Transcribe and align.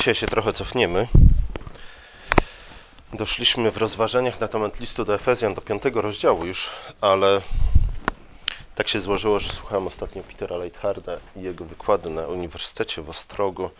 Dzisiaj 0.00 0.14
się 0.14 0.26
trochę 0.26 0.52
cofniemy. 0.52 1.08
Doszliśmy 3.12 3.70
w 3.70 3.76
rozważaniach 3.76 4.40
na 4.40 4.48
temat 4.48 4.80
listu 4.80 5.04
do 5.04 5.14
Efezjan 5.14 5.54
do 5.54 5.60
piątego 5.60 6.02
rozdziału 6.02 6.46
już, 6.46 6.70
ale 7.00 7.40
tak 8.74 8.88
się 8.88 9.00
złożyło, 9.00 9.38
że 9.38 9.50
słuchałem 9.50 9.86
ostatnio 9.86 10.22
Petera 10.22 10.56
Leitharda 10.56 11.12
i 11.36 11.42
jego 11.42 11.64
wykładu 11.64 12.10
na 12.10 12.26
Uniwersytecie 12.26 13.02
w 13.02 13.10
Ostrogu 13.10 13.70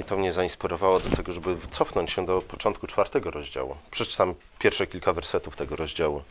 i 0.00 0.04
to 0.04 0.16
mnie 0.16 0.32
zainspirowało 0.32 1.00
do 1.00 1.16
tego, 1.16 1.32
żeby 1.32 1.56
cofnąć 1.70 2.10
się 2.12 2.26
do 2.26 2.42
początku 2.42 2.86
czwartego 2.86 3.30
rozdziału. 3.30 3.76
Przeczytam 3.90 4.34
pierwsze 4.58 4.86
kilka 4.86 5.12
wersetów 5.12 5.56
tego 5.56 5.76
rozdziału. 5.76 6.22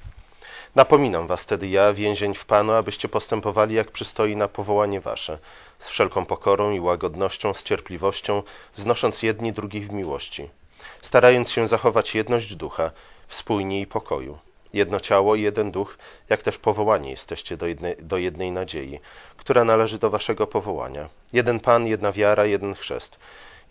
Napominam 0.75 1.27
was 1.27 1.45
tedy 1.45 1.67
ja, 1.67 1.93
więzień 1.93 2.35
w 2.35 2.45
Panu, 2.45 2.73
abyście 2.73 3.09
postępowali 3.09 3.75
jak 3.75 3.91
przystoi 3.91 4.35
na 4.35 4.47
powołanie 4.47 5.01
wasze, 5.01 5.37
z 5.79 5.89
wszelką 5.89 6.25
pokorą 6.25 6.71
i 6.71 6.79
łagodnością, 6.79 7.53
z 7.53 7.63
cierpliwością, 7.63 8.43
znosząc 8.75 9.23
jedni 9.23 9.53
drugich 9.53 9.87
w 9.87 9.93
miłości, 9.93 10.49
starając 11.01 11.51
się 11.51 11.67
zachować 11.67 12.15
jedność 12.15 12.55
ducha 12.55 12.91
w 13.27 13.35
spójnie 13.35 13.81
i 13.81 13.87
pokoju. 13.87 14.37
Jedno 14.73 14.99
ciało 14.99 15.35
i 15.35 15.41
jeden 15.41 15.71
duch, 15.71 15.97
jak 16.29 16.43
też 16.43 16.57
powołani 16.57 17.09
jesteście 17.09 17.57
do 17.57 17.67
jednej, 17.67 17.95
do 17.99 18.17
jednej 18.17 18.51
nadziei, 18.51 18.99
która 19.37 19.63
należy 19.63 19.99
do 19.99 20.09
waszego 20.09 20.47
powołania. 20.47 21.09
Jeden 21.33 21.59
Pan, 21.59 21.87
jedna 21.87 22.11
wiara, 22.11 22.45
jeden 22.45 22.75
chrzest. 22.75 23.19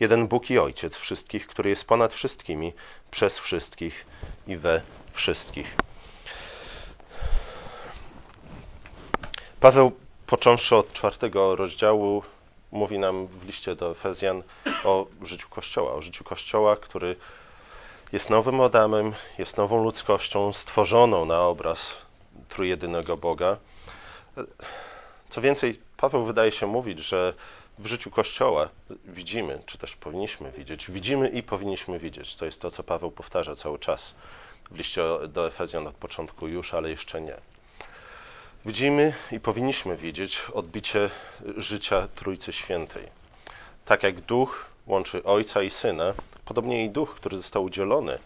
Jeden 0.00 0.28
Bóg 0.28 0.50
i 0.50 0.58
Ojciec 0.58 0.96
wszystkich, 0.96 1.46
który 1.46 1.70
jest 1.70 1.84
ponad 1.84 2.12
wszystkimi, 2.12 2.72
przez 3.10 3.38
wszystkich 3.38 4.06
i 4.46 4.56
we 4.56 4.82
wszystkich. 5.12 5.89
Paweł, 9.60 9.92
począwszy 10.26 10.76
od 10.76 10.92
czwartego 10.92 11.56
rozdziału, 11.56 12.22
mówi 12.72 12.98
nam 12.98 13.26
w 13.26 13.46
liście 13.46 13.76
do 13.76 13.90
Efezjan 13.90 14.42
o 14.84 15.06
życiu 15.22 15.48
Kościoła, 15.48 15.94
o 15.94 16.02
życiu 16.02 16.24
Kościoła, 16.24 16.76
który 16.76 17.16
jest 18.12 18.30
nowym 18.30 18.60
Adamem, 18.60 19.14
jest 19.38 19.56
nową 19.56 19.84
ludzkością 19.84 20.52
stworzoną 20.52 21.24
na 21.24 21.40
obraz 21.40 21.94
trójjedynego 22.48 23.16
Boga. 23.16 23.56
Co 25.28 25.40
więcej, 25.40 25.80
Paweł 25.96 26.24
wydaje 26.24 26.52
się 26.52 26.66
mówić, 26.66 26.98
że 26.98 27.34
w 27.78 27.86
życiu 27.86 28.10
Kościoła 28.10 28.68
widzimy, 29.04 29.62
czy 29.66 29.78
też 29.78 29.96
powinniśmy 29.96 30.52
widzieć, 30.52 30.90
widzimy 30.90 31.28
i 31.28 31.42
powinniśmy 31.42 31.98
widzieć. 31.98 32.36
To 32.36 32.44
jest 32.44 32.60
to, 32.60 32.70
co 32.70 32.82
Paweł 32.82 33.10
powtarza 33.10 33.56
cały 33.56 33.78
czas 33.78 34.14
w 34.70 34.76
liście 34.76 35.02
do 35.28 35.46
Efezjan 35.46 35.86
od 35.86 35.94
początku 35.94 36.48
już, 36.48 36.74
ale 36.74 36.90
jeszcze 36.90 37.20
nie. 37.20 37.36
Widzimy 38.64 39.12
i 39.32 39.40
powinniśmy 39.40 39.96
widzieć 39.96 40.42
odbicie 40.52 41.10
życia 41.56 42.08
Trójcy 42.14 42.52
Świętej. 42.52 43.08
Tak 43.84 44.02
jak 44.02 44.20
Duch 44.20 44.66
łączy 44.86 45.24
Ojca 45.24 45.62
i 45.62 45.70
Syna, 45.70 46.14
podobnie 46.44 46.84
i 46.84 46.90
Duch, 46.90 47.14
który 47.14 47.36
został 47.36 47.64
udzielony 47.64 48.18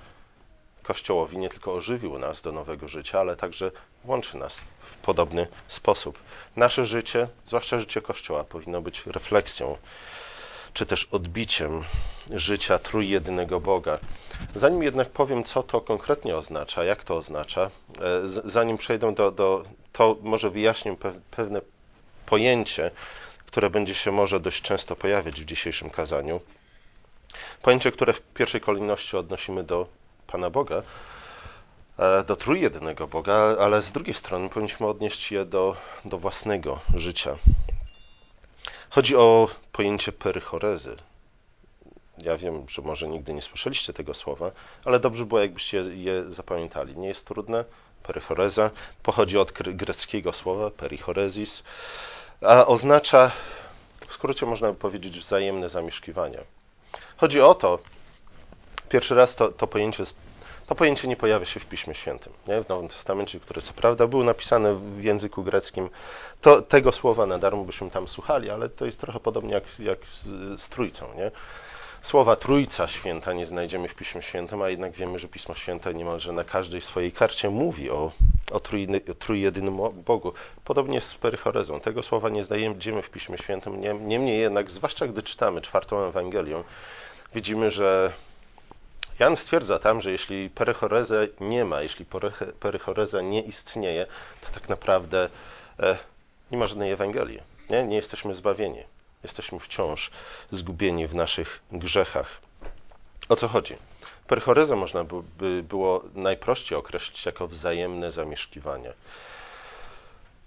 Kościołowi, 0.83 1.39
nie 1.39 1.49
tylko 1.49 1.75
ożywił 1.75 2.19
nas 2.19 2.43
do 2.43 2.53
nowego 2.53 2.89
życia, 2.89 3.21
ale 3.21 3.37
także 3.37 3.71
łączy 4.05 4.39
nas 4.39 4.59
w 4.59 4.97
podobny 5.03 5.47
sposób. 5.69 6.19
Nasze 6.57 6.87
życie, 6.87 7.29
zwłaszcza 7.45 7.79
życie 7.79 8.03
Kościoła, 8.03 8.45
powinno 8.45 8.83
być 8.83 9.07
refleksją 9.07 9.77
czy 10.75 10.87
też 10.87 11.05
odbiciem 11.05 11.85
życia 12.31 12.79
trójjedynego 12.79 13.61
Boga. 13.61 13.99
Zanim 14.55 14.83
jednak 14.83 15.11
powiem, 15.11 15.45
co 15.45 15.63
to 15.63 15.81
konkretnie 15.81 16.37
oznacza, 16.37 16.85
jak 16.85 17.05
to 17.05 17.17
oznacza, 17.17 17.71
e, 18.01 18.29
zanim 18.45 18.77
przejdę 18.79 19.15
do, 19.15 19.31
do 19.31 19.65
to 19.93 20.17
może 20.23 20.51
wyjaśnię 20.51 20.97
pewne 21.31 21.61
pojęcie, 22.27 22.91
które 23.47 23.71
będzie 23.71 23.95
się 23.95 24.13
może 24.13 24.41
dość 24.41 24.63
często 24.63 24.97
pojawiać 24.97 25.41
w 25.41 25.45
dzisiejszym 25.45 25.91
kazaniu. 25.91 26.41
Pojęcie, 27.63 27.93
które 27.93 28.13
w 28.13 28.21
pierwszej 28.21 28.61
kolejności 28.61 29.17
odnosimy 29.17 29.65
do 29.65 29.87
Pana 30.27 30.51
Boga, 30.51 30.83
e, 31.99 32.25
do 32.25 32.37
trójjedynego 32.37 33.07
Boga, 33.07 33.57
ale 33.61 33.83
z 33.83 33.93
drugiej 33.93 34.15
strony 34.15 34.49
powinniśmy 34.49 34.87
odnieść 34.87 35.33
je 35.33 35.45
do, 35.45 35.77
do 36.05 36.19
własnego 36.19 36.81
życia. 36.95 37.37
Chodzi 38.95 39.17
o 39.17 39.49
pojęcie 39.73 40.13
perychorezy. 40.13 40.97
Ja 42.19 42.37
wiem, 42.37 42.67
że 42.69 42.83
może 42.83 43.09
nigdy 43.09 43.35
nie 43.35 43.43
słyszeliście 43.43 43.93
tego 43.93 44.15
słowa, 44.15 44.51
ale 44.85 45.01
dobrze 45.01 45.27
było, 45.27 45.41
jakbyście 45.41 45.77
je 45.77 46.33
zapamiętali. 46.33 46.97
Nie 46.97 47.09
jest 47.09 47.27
trudne. 47.27 47.65
Perychoreza 48.03 48.71
pochodzi 49.03 49.39
od 49.39 49.53
greckiego 49.53 50.33
słowa 50.33 50.71
perichorezis, 50.71 51.63
a 52.41 52.67
oznacza, 52.67 53.31
w 54.09 54.15
skrócie 54.15 54.47
można 54.47 54.69
by 54.69 54.75
powiedzieć, 54.75 55.19
wzajemne 55.19 55.69
zamieszkiwanie. 55.69 56.39
Chodzi 57.17 57.41
o 57.41 57.55
to, 57.55 57.79
pierwszy 58.89 59.15
raz 59.15 59.37
to, 59.37 59.49
to 59.49 59.67
pojęcie 59.67 60.05
to 60.67 60.75
pojęcie 60.75 61.09
nie 61.09 61.17
pojawia 61.17 61.45
się 61.45 61.61
w 61.61 61.67
Piśmie 61.67 61.95
Świętym, 61.95 62.33
nie? 62.49 62.63
w 62.63 62.69
Nowym 62.69 62.89
Testamencie, 62.89 63.41
które 63.41 63.63
co 63.63 63.73
prawda 63.73 64.07
było 64.07 64.25
napisane 64.25 64.75
w 64.75 65.05
języku 65.05 65.43
greckim. 65.43 65.91
To, 66.41 66.63
tego 66.63 66.93
słowa 66.93 67.27
na 67.27 67.39
darmo 67.39 67.65
byśmy 67.65 67.91
tam 67.91 68.09
słuchali, 68.09 68.51
ale 68.51 68.69
to 68.69 68.87
jest 68.87 69.01
trochę 69.01 69.21
podobnie 69.21 69.55
jak, 69.55 69.65
jak 69.79 69.99
z, 70.13 70.61
z 70.61 70.69
Trójcą. 70.69 71.07
Nie? 71.17 71.31
Słowa 72.05 72.37
Trójca 72.37 72.89
Święta 72.89 73.33
nie 73.33 73.47
znajdziemy 73.47 73.89
w 73.89 73.95
Piśmie 73.95 74.23
Świętym, 74.23 74.63
a 74.63 74.69
jednak 74.69 74.93
wiemy, 74.93 75.19
że 75.19 75.29
Pismo 75.29 75.55
Święte 75.55 75.95
niemalże 75.95 76.33
na 76.33 76.45
każdej 76.45 76.81
swojej 76.81 77.13
karcie 77.13 77.51
mówi 77.51 77.91
o, 77.91 78.13
o 78.53 78.61
trójjedynym 79.19 79.77
Bogu. 80.07 80.33
Podobnie 80.65 80.95
jest 80.95 81.09
z 81.09 81.15
perychorezą. 81.15 81.81
Tego 81.81 82.03
słowa 82.03 82.29
nie 82.29 82.45
znajdziemy 82.45 83.03
w 83.03 83.11
Piśmie 83.11 83.39
Świętym, 83.39 83.81
niemniej 84.09 84.41
jednak, 84.41 84.71
zwłaszcza 84.71 85.07
gdy 85.07 85.23
czytamy 85.23 85.61
czwartą 85.61 86.05
Ewangelię, 86.05 86.63
widzimy, 87.35 87.71
że 87.71 88.13
Jan 89.19 89.37
stwierdza 89.37 89.79
tam, 89.79 90.01
że 90.01 90.11
jeśli 90.11 90.51
perychorezę 90.51 91.29
nie 91.41 91.65
ma, 91.65 91.81
jeśli 91.81 92.07
perychoreza 92.61 93.21
nie 93.21 93.41
istnieje, 93.41 94.07
to 94.41 94.61
tak 94.61 94.69
naprawdę 94.69 95.29
e, 95.81 95.99
nie 96.51 96.59
ma 96.59 96.67
żadnej 96.67 96.93
Ewangelii. 96.93 97.41
Nie? 97.71 97.85
nie 97.85 97.97
jesteśmy 97.97 98.35
zbawieni. 98.35 98.83
Jesteśmy 99.23 99.61
wciąż 99.61 100.11
zgubieni 100.51 101.07
w 101.07 101.15
naszych 101.15 101.61
grzechach. 101.73 102.41
O 103.29 103.37
co 103.37 103.49
chodzi? 103.49 103.77
Perychorezę 104.27 104.77
można 104.77 105.05
by 105.39 105.63
było 105.63 106.05
najprościej 106.15 106.79
określić 106.79 107.27
jako 107.27 107.49
wzajemne 107.49 108.13
zamieszkiwanie. 108.13 108.93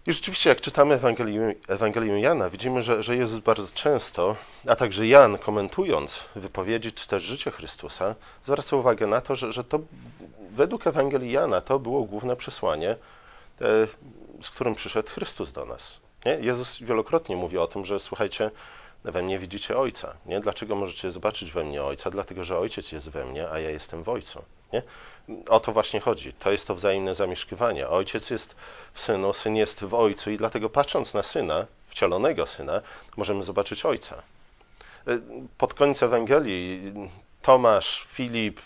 I 0.08 0.12
rzeczywiście, 0.12 0.50
jak 0.50 0.62
czytamy 0.62 0.96
Ewangelię, 0.96 1.56
Ewangelię 1.68 2.20
Jana, 2.20 2.50
widzimy, 2.50 2.82
że, 2.82 3.04
że 3.04 3.16
Jezus 3.16 3.40
bardzo 3.40 3.74
często, 3.74 4.36
a 4.68 4.76
także 4.76 5.08
Jan, 5.08 5.38
komentując 5.38 6.24
wypowiedzi 6.36 6.92
czy 6.92 7.08
też 7.08 7.24
życie 7.24 7.52
Chrystusa, 7.52 8.16
zwraca 8.44 8.76
uwagę 8.76 9.08
na 9.08 9.22
to, 9.22 9.36
że, 9.36 9.52
że 9.52 9.64
to 9.64 9.80
według 10.52 10.88
Ewangelii 10.88 11.32
Jana 11.32 11.62
to 11.62 11.80
było 11.80 12.04
główne 12.04 12.36
przesłanie, 12.36 12.90
e, 12.90 12.98
z 14.42 14.50
którym 14.50 14.76
przyszedł 14.76 15.10
Chrystus 15.10 15.54
do 15.54 15.66
nas. 15.66 16.00
Nie? 16.26 16.32
Jezus 16.42 16.80
wielokrotnie 16.80 17.36
mówi 17.36 17.58
o 17.58 17.68
tym, 17.68 17.86
że 17.86 18.00
słuchajcie, 18.00 18.52
we 19.04 19.24
mnie 19.24 19.40
widzicie 19.40 19.78
Ojca. 19.78 20.14
Nie? 20.26 20.40
Dlaczego 20.40 20.76
możecie 20.76 21.12
zobaczyć 21.12 21.52
we 21.52 21.64
mnie 21.64 21.84
Ojca? 21.84 22.12
Dlatego, 22.12 22.44
że 22.44 22.58
Ojciec 22.58 22.92
jest 22.92 23.10
we 23.10 23.26
mnie, 23.26 23.50
a 23.50 23.60
ja 23.60 23.70
jestem 23.70 24.04
w 24.04 24.10
Ojcu. 24.10 24.44
Nie? 24.74 24.82
O 25.50 25.60
to 25.60 25.72
właśnie 25.72 26.00
chodzi. 26.00 26.34
To 26.34 26.52
jest 26.52 26.68
to 26.68 26.76
wzajemne 26.76 27.16
zamieszkiwanie. 27.16 27.88
Ojciec 27.88 28.30
jest 28.30 28.56
w 28.94 29.02
Synu, 29.02 29.34
Syn 29.34 29.56
jest 29.56 29.84
w 29.84 29.94
Ojcu 29.94 30.32
i 30.32 30.38
dlatego 30.38 30.70
patrząc 30.70 31.14
na 31.14 31.24
Syna, 31.24 31.66
wcielonego 31.88 32.46
Syna, 32.46 32.82
możemy 33.18 33.44
zobaczyć 33.44 33.86
Ojca. 33.86 34.22
Pod 35.58 35.74
koniec 35.74 36.04
Ewangelii 36.04 36.94
Tomasz, 37.42 38.08
Filip 38.12 38.62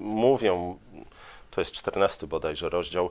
mówią, 0.00 0.78
to 1.50 1.60
jest 1.60 1.72
14 1.72 2.26
bodajże 2.26 2.68
rozdział, 2.68 3.10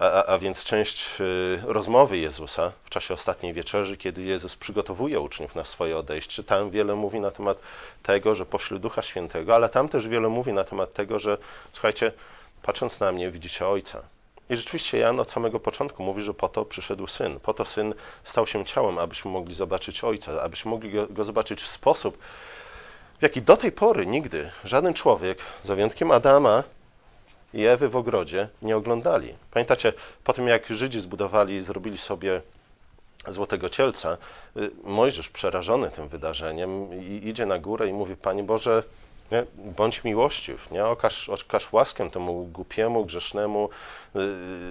a, 0.00 0.24
a, 0.24 0.38
więc 0.38 0.64
część 0.64 1.20
y, 1.20 1.60
rozmowy 1.62 2.18
Jezusa 2.18 2.72
w 2.84 2.90
czasie 2.90 3.14
ostatniej 3.14 3.52
wieczerzy, 3.52 3.96
kiedy 3.96 4.22
Jezus 4.22 4.56
przygotowuje 4.56 5.20
uczniów 5.20 5.54
na 5.54 5.64
swoje 5.64 5.96
odejście. 5.96 6.44
Tam 6.44 6.70
wiele 6.70 6.94
mówi 6.94 7.20
na 7.20 7.30
temat 7.30 7.58
tego, 8.02 8.34
że 8.34 8.46
pośle 8.46 8.78
Ducha 8.78 9.02
Świętego, 9.02 9.54
ale 9.54 9.68
tam 9.68 9.88
też 9.88 10.08
wiele 10.08 10.28
mówi 10.28 10.52
na 10.52 10.64
temat 10.64 10.92
tego, 10.92 11.18
że 11.18 11.38
słuchajcie, 11.72 12.12
patrząc 12.62 13.00
na 13.00 13.12
mnie, 13.12 13.30
widzicie 13.30 13.66
Ojca. 13.66 14.02
I 14.50 14.56
rzeczywiście 14.56 14.98
Jan 14.98 15.20
od 15.20 15.30
samego 15.30 15.60
początku 15.60 16.02
mówi, 16.02 16.22
że 16.22 16.34
po 16.34 16.48
to 16.48 16.64
przyszedł 16.64 17.06
Syn. 17.06 17.40
Po 17.40 17.54
to 17.54 17.64
Syn 17.64 17.94
stał 18.24 18.46
się 18.46 18.64
ciałem, 18.64 18.98
abyśmy 18.98 19.30
mogli 19.30 19.54
zobaczyć 19.54 20.04
Ojca, 20.04 20.42
abyśmy 20.42 20.70
mogli 20.70 20.92
go, 20.92 21.06
go 21.06 21.24
zobaczyć 21.24 21.62
w 21.62 21.68
sposób, 21.68 22.18
w 23.18 23.22
jaki 23.22 23.42
do 23.42 23.56
tej 23.56 23.72
pory 23.72 24.06
nigdy 24.06 24.50
żaden 24.64 24.94
człowiek, 24.94 25.38
za 25.62 25.74
wyjątkiem 25.74 26.10
Adama, 26.10 26.62
i 27.54 27.66
Ewy 27.66 27.88
w 27.88 27.96
ogrodzie 27.96 28.48
nie 28.62 28.76
oglądali. 28.76 29.34
Pamiętacie, 29.50 29.92
po 30.24 30.32
tym 30.32 30.48
jak 30.48 30.66
Żydzi 30.66 31.00
zbudowali 31.00 31.54
i 31.54 31.62
zrobili 31.62 31.98
sobie 31.98 32.42
złotego 33.28 33.68
cielca, 33.68 34.16
y, 34.56 34.70
Mojżesz 34.84 35.28
przerażony 35.28 35.90
tym 35.90 36.08
wydarzeniem 36.08 37.02
idzie 37.22 37.46
na 37.46 37.58
górę 37.58 37.88
i 37.88 37.92
mówi, 37.92 38.16
Panie 38.16 38.42
Boże, 38.42 38.82
nie? 39.32 39.44
bądź 39.76 40.04
miłościw, 40.04 40.70
nie? 40.70 40.84
Okaż, 40.84 41.28
okaż 41.28 41.72
łaskę 41.72 42.10
temu 42.10 42.44
głupiemu, 42.44 43.04
grzesznemu, 43.04 43.68
yy, 44.14 44.22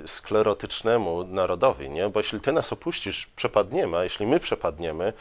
sklerotycznemu 0.05 1.23
narodowi, 1.23 1.89
nie? 1.89 2.09
bo 2.09 2.19
jeśli 2.19 2.39
Ty 2.39 2.51
nas 2.51 2.73
opuścisz, 2.73 3.27
przepadniemy, 3.35 3.97
a 3.97 4.03
jeśli 4.03 4.27
my 4.27 4.39
przepadniemy, 4.39 5.13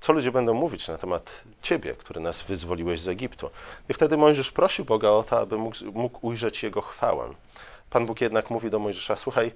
Co 0.00 0.12
ludzie 0.12 0.32
będą 0.32 0.54
mówić 0.54 0.88
na 0.88 0.98
temat 0.98 1.30
Ciebie, 1.62 1.94
który 1.94 2.20
nas 2.20 2.42
wyzwoliłeś 2.42 3.00
z 3.00 3.08
Egiptu? 3.08 3.50
I 3.88 3.94
wtedy 3.94 4.16
Mojżesz 4.16 4.50
prosi 4.50 4.84
Boga 4.84 5.08
o 5.08 5.22
to, 5.22 5.38
aby 5.38 5.58
mógł, 5.58 5.76
mógł 5.92 6.26
ujrzeć 6.26 6.62
Jego 6.62 6.80
chwałę. 6.80 7.34
Pan 7.90 8.06
Bóg 8.06 8.20
jednak 8.20 8.50
mówi 8.50 8.70
do 8.70 8.78
Mojżesza, 8.78 9.16
słuchaj, 9.16 9.52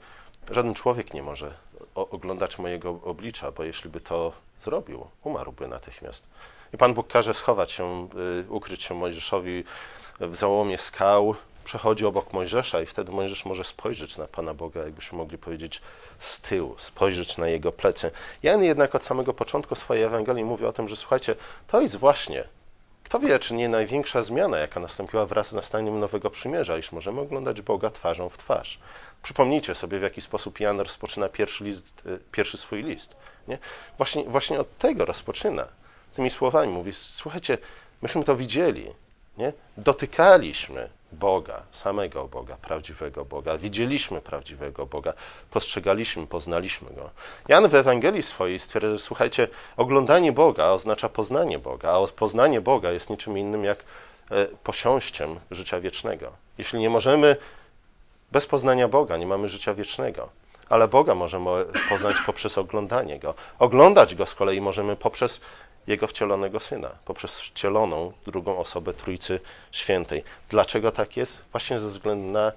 żaden 0.51 0.75
człowiek 0.75 1.15
nie 1.15 1.23
może 1.23 1.55
oglądać 1.95 2.59
mojego 2.59 3.01
oblicza, 3.05 3.53
bo 3.53 3.65
jeśli 3.65 3.91
by 3.91 4.01
to 4.01 4.33
zrobił, 4.61 5.07
umarłby 5.23 5.69
natychmiast. 5.69 6.27
I 6.75 6.79
Pan 6.79 6.95
Bóg 6.95 7.09
każe 7.09 7.35
schować 7.35 7.73
się, 7.73 8.09
y, 8.45 8.51
ukryć 8.51 8.83
się 8.83 8.95
Mojżeszowi 8.95 9.65
w 10.21 10.37
załomie 10.37 10.79
skał, 10.79 11.35
przechodzi 11.65 12.07
obok 12.07 12.33
Mojżesza 12.33 12.83
i 12.83 12.87
wtedy 12.87 13.13
Mojżesz 13.13 13.45
może 13.45 13.65
spojrzeć 13.65 14.17
na 14.17 14.27
Pana 14.27 14.55
Boga, 14.55 14.81
jakbyśmy 14.81 15.19
mogli 15.19 15.39
powiedzieć, 15.39 15.81
z 16.19 16.41
tyłu, 16.41 16.75
spojrzeć 16.79 17.39
na 17.39 17.49
Jego 17.49 17.73
plecy. 17.73 18.11
Jan 18.43 18.65
jednak 18.65 18.95
od 18.95 19.05
samego 19.05 19.35
początku 19.35 19.75
swojej 19.75 20.05
Ewangelii 20.05 20.45
mówi 20.45 20.65
o 20.65 20.73
tym, 20.73 20.89
że 20.89 20.97
słuchajcie, 20.97 21.35
to 21.67 21.81
jest 21.81 21.97
właśnie, 21.97 22.45
kto 23.05 23.19
wie, 23.19 23.39
czy 23.39 23.55
nie 23.55 23.69
największa 23.69 24.23
zmiana, 24.23 24.59
jaka 24.59 24.81
nastąpiła 24.81 25.27
wraz 25.27 25.49
z 25.49 25.53
nastaniem 25.53 26.01
Nowego 26.01 26.31
Przymierza, 26.31 26.79
iż 26.79 26.93
możemy 26.93 27.21
oglądać 27.21 27.63
Boga 27.63 27.91
twarzą 27.91 28.29
w 28.29 28.39
twarz. 28.39 28.79
Przypomnijcie 29.23 29.75
sobie, 29.75 29.99
w 29.99 30.03
jaki 30.03 30.21
sposób 30.21 30.61
Jan 30.61 30.81
rozpoczyna 30.81 31.29
pierwszy, 31.29 31.65
list, 31.65 32.03
y, 32.07 32.19
pierwszy 32.33 32.59
swój 32.59 32.83
list. 32.83 33.17
Nie? 33.49 33.59
Właśnie, 33.97 34.25
właśnie 34.25 34.61
od 34.61 34.79
tego 34.79 35.05
rozpoczyna. 35.05 35.67
Tymi 36.17 36.31
słowami 36.31 36.73
mówi, 36.73 36.93
słuchajcie, 36.93 37.59
myśmy 38.03 38.25
to 38.25 38.37
widzieli, 38.37 38.91
nie? 39.39 39.53
dotykaliśmy 39.77 40.89
Boga, 41.15 41.63
samego 41.73 42.29
Boga, 42.29 42.57
prawdziwego 42.57 43.25
Boga. 43.25 43.59
Widzieliśmy 43.59 44.21
prawdziwego 44.21 44.87
Boga, 44.87 45.13
postrzegaliśmy, 45.51 46.27
poznaliśmy 46.27 46.91
Go. 46.91 47.11
Jan 47.49 47.69
w 47.69 47.75
Ewangelii 47.75 48.23
swojej 48.23 48.59
stwierdza, 48.59 48.91
że 48.91 48.99
słuchajcie, 48.99 49.49
oglądanie 49.77 50.33
Boga 50.33 50.65
oznacza 50.65 51.09
poznanie 51.09 51.59
Boga, 51.59 51.91
a 51.93 52.07
poznanie 52.07 52.61
Boga 52.61 52.91
jest 52.91 53.11
niczym 53.11 53.39
innym 53.39 53.65
jak 53.65 53.79
e, 54.31 54.47
posiąściem 54.47 55.41
życia 55.51 55.81
wiecznego. 55.81 56.33
Jeśli 56.59 56.79
nie 56.79 56.91
możemy 56.91 57.37
bez 58.33 58.47
poznania 58.47 58.89
Boga, 58.89 59.17
nie 59.17 59.27
mamy 59.27 59.49
życia 59.49 59.75
wiecznego. 59.75 60.29
Ale 60.69 60.89
Boga 60.89 61.15
możemy 61.15 61.51
poznać 61.89 62.17
poprzez 62.27 62.59
oglądanie 62.59 63.19
Go. 63.19 63.35
Oglądać 63.59 64.15
Go 64.15 64.27
z 64.27 64.35
kolei 64.35 64.61
możemy 64.61 64.97
poprzez 64.97 65.41
jego 65.87 66.07
wcielonego 66.07 66.61
Syna, 66.61 66.91
poprzez 67.05 67.41
wcieloną 67.41 68.13
drugą 68.27 68.59
osobę 68.59 68.95
Trójcy 68.95 69.41
Świętej. 69.73 70.25
Dlaczego 70.49 70.93
tak 70.93 71.17
jest? 71.17 71.45
Właśnie 71.53 71.79
ze 71.79 71.89
względu 71.89 72.33
na 72.33 72.53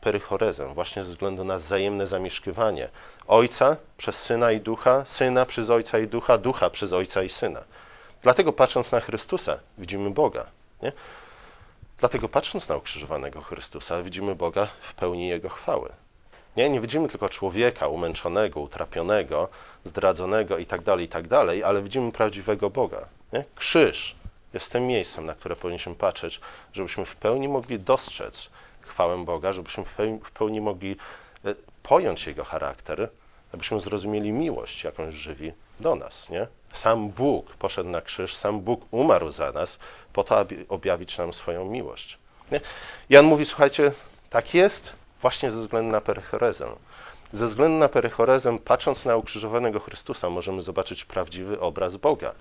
perychorezę, 0.00 0.74
właśnie 0.74 1.04
ze 1.04 1.12
względu 1.12 1.44
na 1.44 1.58
wzajemne 1.58 2.06
zamieszkiwanie. 2.06 2.88
Ojca 3.26 3.76
przez 3.96 4.22
Syna 4.22 4.52
i 4.52 4.60
Ducha, 4.60 5.04
Syna 5.04 5.46
przez 5.46 5.70
Ojca 5.70 5.98
i 5.98 6.08
Ducha, 6.08 6.38
Ducha 6.38 6.70
przez 6.70 6.92
Ojca 6.92 7.22
i 7.22 7.28
Syna. 7.28 7.64
Dlatego 8.22 8.52
patrząc 8.52 8.92
na 8.92 9.00
Chrystusa 9.00 9.58
widzimy 9.78 10.10
Boga. 10.10 10.46
Nie? 10.82 10.92
Dlatego 11.98 12.28
patrząc 12.28 12.68
na 12.68 12.76
ukrzyżowanego 12.76 13.40
Chrystusa 13.40 14.02
widzimy 14.02 14.34
Boga 14.34 14.68
w 14.80 14.94
pełni 14.94 15.28
Jego 15.28 15.48
chwały. 15.48 15.92
Nie, 16.56 16.70
nie 16.70 16.80
widzimy 16.80 17.08
tylko 17.08 17.28
człowieka 17.28 17.88
umęczonego, 17.88 18.60
utrapionego, 18.60 19.48
zdradzonego 19.84 20.58
itd., 20.58 20.84
tak 20.84 21.00
itd., 21.00 21.28
tak 21.28 21.64
ale 21.64 21.82
widzimy 21.82 22.12
prawdziwego 22.12 22.70
Boga. 22.70 23.08
Nie? 23.32 23.44
Krzyż 23.54 24.16
jest 24.54 24.72
tym 24.72 24.86
miejscem, 24.86 25.26
na 25.26 25.34
które 25.34 25.56
powinniśmy 25.56 25.94
patrzeć, 25.94 26.40
żebyśmy 26.72 27.04
w 27.04 27.16
pełni 27.16 27.48
mogli 27.48 27.80
dostrzec 27.80 28.50
chwałę 28.80 29.24
Boga, 29.24 29.52
żebyśmy 29.52 29.84
w 30.24 30.30
pełni 30.34 30.60
mogli 30.60 30.96
e, 31.44 31.54
pojąć 31.82 32.26
Jego 32.26 32.44
charakter, 32.44 33.08
abyśmy 33.54 33.80
zrozumieli 33.80 34.32
miłość, 34.32 34.84
jaką 34.84 35.10
żywi 35.10 35.52
do 35.80 35.94
nas. 35.94 36.30
Nie? 36.30 36.46
Sam 36.74 37.08
Bóg 37.08 37.54
poszedł 37.54 37.90
na 37.90 38.00
krzyż, 38.00 38.36
sam 38.36 38.60
Bóg 38.60 38.80
umarł 38.90 39.30
za 39.30 39.52
nas, 39.52 39.78
po 40.12 40.24
to, 40.24 40.38
aby 40.38 40.66
objawić 40.68 41.18
nam 41.18 41.32
swoją 41.32 41.64
miłość. 41.64 42.18
Nie? 42.52 42.60
Jan 43.10 43.26
mówi, 43.26 43.46
słuchajcie, 43.46 43.92
tak 44.30 44.54
jest, 44.54 44.92
właśnie 45.22 45.50
ze 45.50 45.60
względu 45.60 45.92
na 45.92 46.00
perychorezę. 46.00 46.68
Ze 47.32 47.46
względu 47.46 47.78
na 47.78 47.88
perychorezę, 47.88 48.58
patrząc 48.58 49.04
na 49.04 49.16
ukrzyżowanego 49.16 49.80
Chrystusa, 49.80 50.30
możemy 50.30 50.62
zobaczyć 50.62 51.04
prawdziwy 51.04 51.60
obraz 51.60 51.96
Boga, 51.96 52.34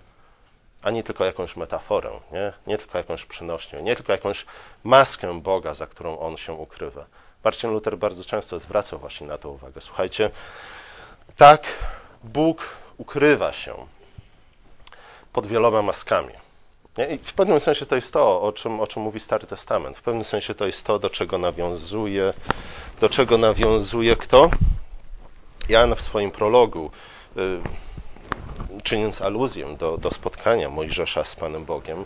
a 0.82 0.92
nie 0.92 1.04
tylko 1.04 1.26
jakąś 1.26 1.56
metaforę, 1.56 2.12
nie, 2.32 2.54
nie 2.68 2.78
tylko 2.78 2.98
jakąś 2.98 3.26
przenośnię, 3.26 3.82
nie 3.82 3.96
tylko 3.96 4.12
jakąś 4.12 4.46
maskę 4.84 5.42
Boga, 5.42 5.74
za 5.74 5.88
którą 5.88 6.20
On 6.20 6.38
się 6.38 6.54
ukrywa. 6.54 7.06
Marcin 7.44 7.72
Luther 7.72 7.98
bardzo 7.98 8.24
często 8.24 8.60
zwracał 8.60 9.00
właśnie 9.00 9.28
na 9.28 9.38
to 9.38 9.50
uwagę. 9.50 9.82
Słuchajcie, 9.82 10.32
tak 11.38 11.64
Bóg 12.24 12.68
ukrywa 12.98 13.54
się 13.54 13.76
pod 15.34 15.48
wieloma 15.48 15.82
maskami. 15.82 16.34
W 17.24 17.34
pewnym 17.34 17.60
sensie 17.60 17.86
to 17.86 17.96
jest 17.96 18.14
to, 18.14 18.42
o 18.42 18.52
czym, 18.52 18.80
o 18.80 18.88
czym 18.88 19.04
mówi 19.04 19.20
Stary 19.20 19.48
Testament. 19.48 19.98
W 19.98 20.02
pewnym 20.02 20.24
sensie 20.24 20.56
to 20.56 20.66
jest 20.66 20.86
to, 20.86 21.00
do 21.00 21.10
czego 21.10 21.38
nawiązuje, 21.38 22.34
do 23.00 23.10
czego 23.10 23.38
nawiązuje 23.38 24.16
kto? 24.16 24.50
Jan 25.70 25.96
w 25.96 26.02
swoim 26.02 26.32
prologu, 26.32 26.92
y, 27.38 27.62
czyniąc 28.84 29.22
aluzję 29.22 29.76
do, 29.78 29.98
do 29.98 30.12
spotkania 30.12 30.70
Mojżesza 30.70 31.26
z 31.26 31.36
Panem 31.36 31.66
Bogiem, 31.66 32.06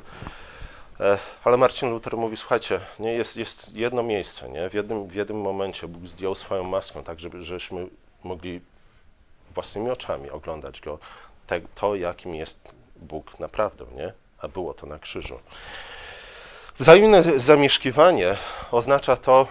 e, 1.00 1.18
ale 1.44 1.58
Marcin 1.58 1.90
Luther 1.90 2.18
mówi, 2.18 2.38
słuchajcie, 2.38 2.80
nie, 3.00 3.14
jest, 3.14 3.38
jest 3.38 3.76
jedno 3.76 4.04
miejsce, 4.04 4.50
nie? 4.50 4.70
W, 4.70 4.74
jednym, 4.74 5.08
w 5.08 5.16
jednym 5.16 5.42
momencie 5.42 5.88
Bóg 5.88 6.08
zdjął 6.08 6.36
swoją 6.36 6.64
maskę, 6.64 7.04
tak 7.04 7.20
żeby, 7.20 7.44
żebyśmy 7.44 7.88
mogli 8.24 8.62
własnymi 9.54 9.90
oczami 9.90 10.30
oglądać 10.30 10.82
Go, 10.82 11.00
to 11.76 11.96
jakim 11.96 12.36
jest 12.36 12.76
Bóg 12.96 13.40
naprawdę, 13.40 13.86
nie? 13.96 14.25
A 14.42 14.48
było 14.48 14.74
to 14.74 14.88
na 14.88 15.00
krzyżu. 15.00 15.40
Wzajemne 16.80 17.24
zamieszkiwanie 17.40 18.36
oznacza 18.72 19.16
to, 19.16 19.48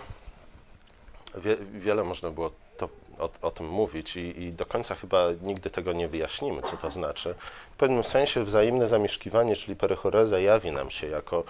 wie, 1.35 1.57
wiele 1.57 2.05
można 2.05 2.31
było 2.31 2.51
to, 2.77 2.89
o, 3.19 3.31
o, 3.43 3.51
tym 3.51 3.69
mówić 3.69 4.17
i, 4.17 4.43
i, 4.43 4.53
do 4.53 4.67
końca 4.67 4.95
chyba 4.95 5.27
nigdy 5.43 5.71
tego 5.71 5.93
nie 5.93 6.09
wyjaśnimy, 6.09 6.63
co 6.63 6.77
to 6.77 6.91
znaczy. 6.91 7.35
W 7.75 7.77
pewnym 7.77 8.05
sensie 8.05 8.45
wzajemne 8.45 8.89
zamieszkiwanie, 8.89 9.57
czyli 9.57 9.77
perychoreza, 9.77 10.39
jawi 10.39 10.73
nam 10.73 10.91
się 10.91 11.07
jako, 11.07 11.45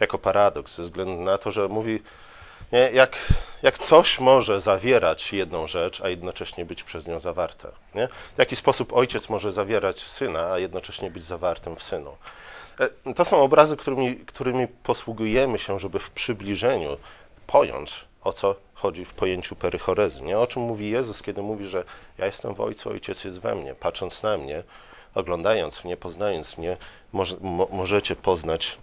jako 0.00 0.18
paradoks, 0.18 0.76
ze 0.76 0.82
względu 0.82 1.22
na 1.22 1.38
to, 1.38 1.50
że 1.50 1.68
mówi, 1.68 2.02
nie, 2.72 2.90
jak, 2.92 3.16
jak 3.62 3.78
coś 3.78 4.20
może 4.20 4.60
zawierać 4.60 5.32
jedną 5.32 5.66
rzecz, 5.66 6.00
a 6.00 6.08
jednocześnie 6.08 6.64
być 6.64 6.82
przez 6.82 7.06
nią 7.06 7.20
zawarte. 7.20 7.68
Nie? 7.94 8.08
W 8.08 8.38
jaki 8.38 8.56
sposób 8.56 8.92
ojciec 8.92 9.28
może 9.28 9.52
zawierać 9.52 10.00
syna, 10.00 10.52
a 10.52 10.58
jednocześnie 10.58 11.10
być 11.10 11.24
zawartym 11.24 11.76
w 11.76 11.82
synu. 11.82 12.16
E, 12.80 13.14
to 13.14 13.24
są 13.24 13.42
obrazy, 13.42 13.76
którymi, 13.76 14.16
którymi 14.16 14.68
posługujemy 14.68 15.58
się, 15.58 15.78
żeby 15.78 15.98
w 15.98 16.10
przybliżeniu 16.10 16.96
pojąć, 17.46 18.04
o 18.22 18.32
co 18.32 18.54
chodzi 18.74 19.04
w 19.04 19.14
pojęciu 19.14 19.56
perychorezy. 19.56 20.22
Nie? 20.22 20.38
O 20.38 20.46
czym 20.46 20.62
mówi 20.62 20.90
Jezus, 20.90 21.22
kiedy 21.22 21.42
mówi, 21.42 21.66
że 21.66 21.84
ja 22.18 22.26
jestem 22.26 22.54
w 22.54 22.60
Ojcu, 22.60 22.90
Ojciec 22.90 23.24
jest 23.24 23.40
we 23.40 23.54
mnie. 23.54 23.74
Patrząc 23.74 24.22
na 24.22 24.38
mnie, 24.38 24.62
oglądając 25.14 25.84
mnie, 25.84 25.96
poznając 25.96 26.58
mnie, 26.58 26.76
może, 27.12 27.36
mo, 27.40 27.68
możecie 27.72 28.16
poznać 28.16 28.78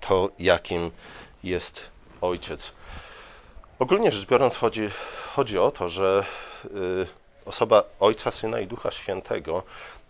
to, 0.00 0.28
jakim 0.38 0.90
jest 1.44 1.90
Ojciec. 2.20 2.72
Ogólnie 3.78 4.12
rzecz 4.12 4.26
biorąc, 4.26 4.56
chodzi, 4.56 4.88
chodzi 5.34 5.58
o 5.58 5.70
to, 5.70 5.88
że 5.88 6.24
y, 6.64 7.06
osoba 7.46 7.84
Ojca, 8.00 8.30
Syna 8.30 8.60
i 8.60 8.66
Ducha 8.66 8.90
Świętego 8.90 9.62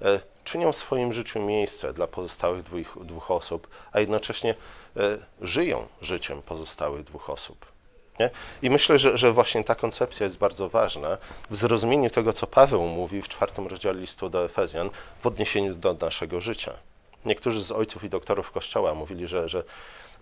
y, 0.02 0.04
czynią 0.44 0.72
w 0.72 0.76
swoim 0.76 1.12
życiu 1.12 1.40
miejsce 1.40 1.92
dla 1.92 2.06
pozostałych 2.06 2.62
dwóch, 2.62 3.06
dwóch 3.06 3.30
osób, 3.30 3.68
a 3.92 4.00
jednocześnie 4.00 4.54
e, 4.96 5.18
żyją 5.40 5.86
życiem 6.00 6.42
pozostałych 6.42 7.04
dwóch 7.04 7.30
osób. 7.30 7.66
Nie? 8.20 8.30
I 8.62 8.70
myślę, 8.70 8.98
że, 8.98 9.18
że 9.18 9.32
właśnie 9.32 9.64
ta 9.64 9.74
koncepcja 9.74 10.24
jest 10.24 10.38
bardzo 10.38 10.68
ważna 10.68 11.18
w 11.50 11.56
zrozumieniu 11.56 12.10
tego, 12.10 12.32
co 12.32 12.46
Paweł 12.46 12.82
mówi 12.82 13.22
w 13.22 13.28
czwartym 13.28 13.66
rozdziale 13.66 14.00
listu 14.00 14.28
do 14.28 14.44
Efezjan 14.44 14.90
w 15.22 15.26
odniesieniu 15.26 15.74
do 15.74 15.94
naszego 15.94 16.40
życia. 16.40 16.72
Niektórzy 17.24 17.60
z 17.60 17.72
ojców 17.72 18.04
i 18.04 18.08
doktorów 18.08 18.50
Kościoła 18.50 18.94
mówili, 18.94 19.28
że, 19.28 19.48
że 19.48 19.64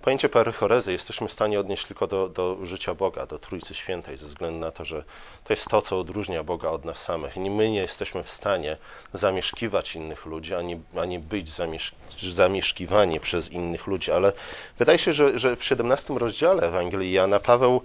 Pojęcie 0.02 0.28
perychorezy 0.28 0.92
jesteśmy 0.92 1.28
w 1.28 1.32
stanie 1.32 1.60
odnieść 1.60 1.86
tylko 1.86 2.06
do, 2.06 2.28
do 2.28 2.66
życia 2.66 2.94
Boga, 2.94 3.26
do 3.26 3.38
Trójcy 3.38 3.74
Świętej, 3.74 4.16
ze 4.16 4.26
względu 4.26 4.58
na 4.58 4.70
to, 4.70 4.84
że 4.84 5.04
to 5.44 5.52
jest 5.52 5.68
to, 5.68 5.82
co 5.82 6.00
odróżnia 6.00 6.44
Boga 6.44 6.68
od 6.68 6.84
nas 6.84 7.02
samych. 7.02 7.36
My 7.36 7.70
nie 7.70 7.80
jesteśmy 7.80 8.22
w 8.22 8.30
stanie 8.30 8.76
zamieszkiwać 9.12 9.96
innych 9.96 10.26
ludzi, 10.26 10.54
ani, 10.54 10.80
ani 10.96 11.18
być 11.18 11.50
zamiesz 11.50 11.94
zamieszkiwani 12.22 13.20
przez 13.20 13.50
innych 13.50 13.86
ludzi. 13.86 14.12
Ale 14.12 14.32
wydaje 14.78 14.98
się, 14.98 15.12
że, 15.12 15.38
że 15.38 15.56
w 15.56 15.64
17 15.64 16.14
rozdziale 16.14 16.62
Ewangelii 16.62 17.12
Jana 17.12 17.40
Paweł, 17.40 17.82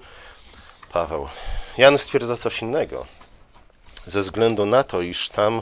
Paweł, 0.91 1.27
Jan 1.77 1.97
stwierdza 1.97 2.37
coś 2.37 2.61
innego. 2.61 3.05
Ze 4.07 4.21
względu 4.21 4.65
na 4.65 4.83
to, 4.83 5.01
iż 5.01 5.29
tam 5.29 5.61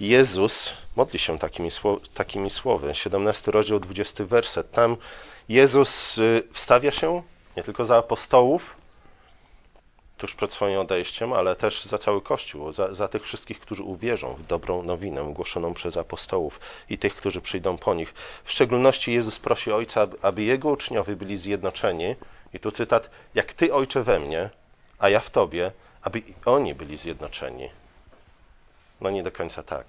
Jezus 0.00 0.72
modli 0.96 1.18
się 1.18 1.38
takimi, 1.38 1.70
takimi 2.14 2.50
słowy. 2.50 2.94
17 2.94 3.50
rozdział, 3.50 3.80
20 3.80 4.24
werset. 4.24 4.70
Tam 4.70 4.96
Jezus 5.50 6.18
y, 6.18 6.42
wstawia 6.52 6.92
się 6.92 7.22
nie 7.56 7.62
tylko 7.62 7.84
za 7.84 7.96
apostołów, 7.96 8.76
tuż 10.18 10.34
przed 10.34 10.52
swoim 10.52 10.78
odejściem, 10.78 11.32
ale 11.32 11.56
też 11.56 11.84
za 11.84 11.98
cały 11.98 12.22
Kościół, 12.22 12.72
za, 12.72 12.94
za 12.94 13.08
tych 13.08 13.24
wszystkich, 13.24 13.60
którzy 13.60 13.82
uwierzą 13.82 14.34
w 14.34 14.46
dobrą 14.46 14.82
nowinę 14.82 15.32
głoszoną 15.34 15.74
przez 15.74 15.96
apostołów 15.96 16.60
i 16.90 16.98
tych, 16.98 17.16
którzy 17.16 17.40
przyjdą 17.40 17.78
po 17.78 17.94
nich. 17.94 18.14
W 18.44 18.52
szczególności 18.52 19.12
Jezus 19.12 19.38
prosi 19.38 19.72
Ojca, 19.72 20.06
aby 20.22 20.42
Jego 20.42 20.68
uczniowie 20.68 21.16
byli 21.16 21.38
zjednoczeni, 21.38 22.16
i 22.54 22.60
tu 22.60 22.70
cytat, 22.70 23.10
jak 23.34 23.52
Ty, 23.52 23.74
Ojcze, 23.74 24.02
we 24.02 24.20
mnie, 24.20 24.50
a 24.98 25.08
ja 25.08 25.20
w 25.20 25.30
Tobie, 25.30 25.72
aby 26.02 26.18
i 26.18 26.34
oni 26.44 26.74
byli 26.74 26.96
zjednoczeni. 26.96 27.70
No 29.00 29.10
nie 29.10 29.22
do 29.22 29.32
końca 29.32 29.62
tak. 29.62 29.86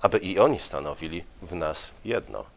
Aby 0.00 0.18
i 0.18 0.38
oni 0.38 0.60
stanowili 0.60 1.24
w 1.42 1.54
nas 1.54 1.90
jedno. 2.04 2.55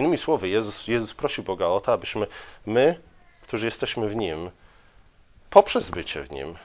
Innymi 0.00 0.18
słowy, 0.18 0.48
Jezus, 0.48 0.88
Jezus 0.88 1.14
prosił 1.14 1.44
Boga 1.44 1.66
o 1.66 1.80
to, 1.80 1.92
abyśmy 1.92 2.26
my, 2.66 3.00
którzy 3.42 3.66
jesteśmy 3.66 4.08
w 4.08 4.16
Nim, 4.16 4.50
poprzez 5.50 5.90
bycie 5.90 6.22
w 6.22 6.30
Nim, 6.30 6.56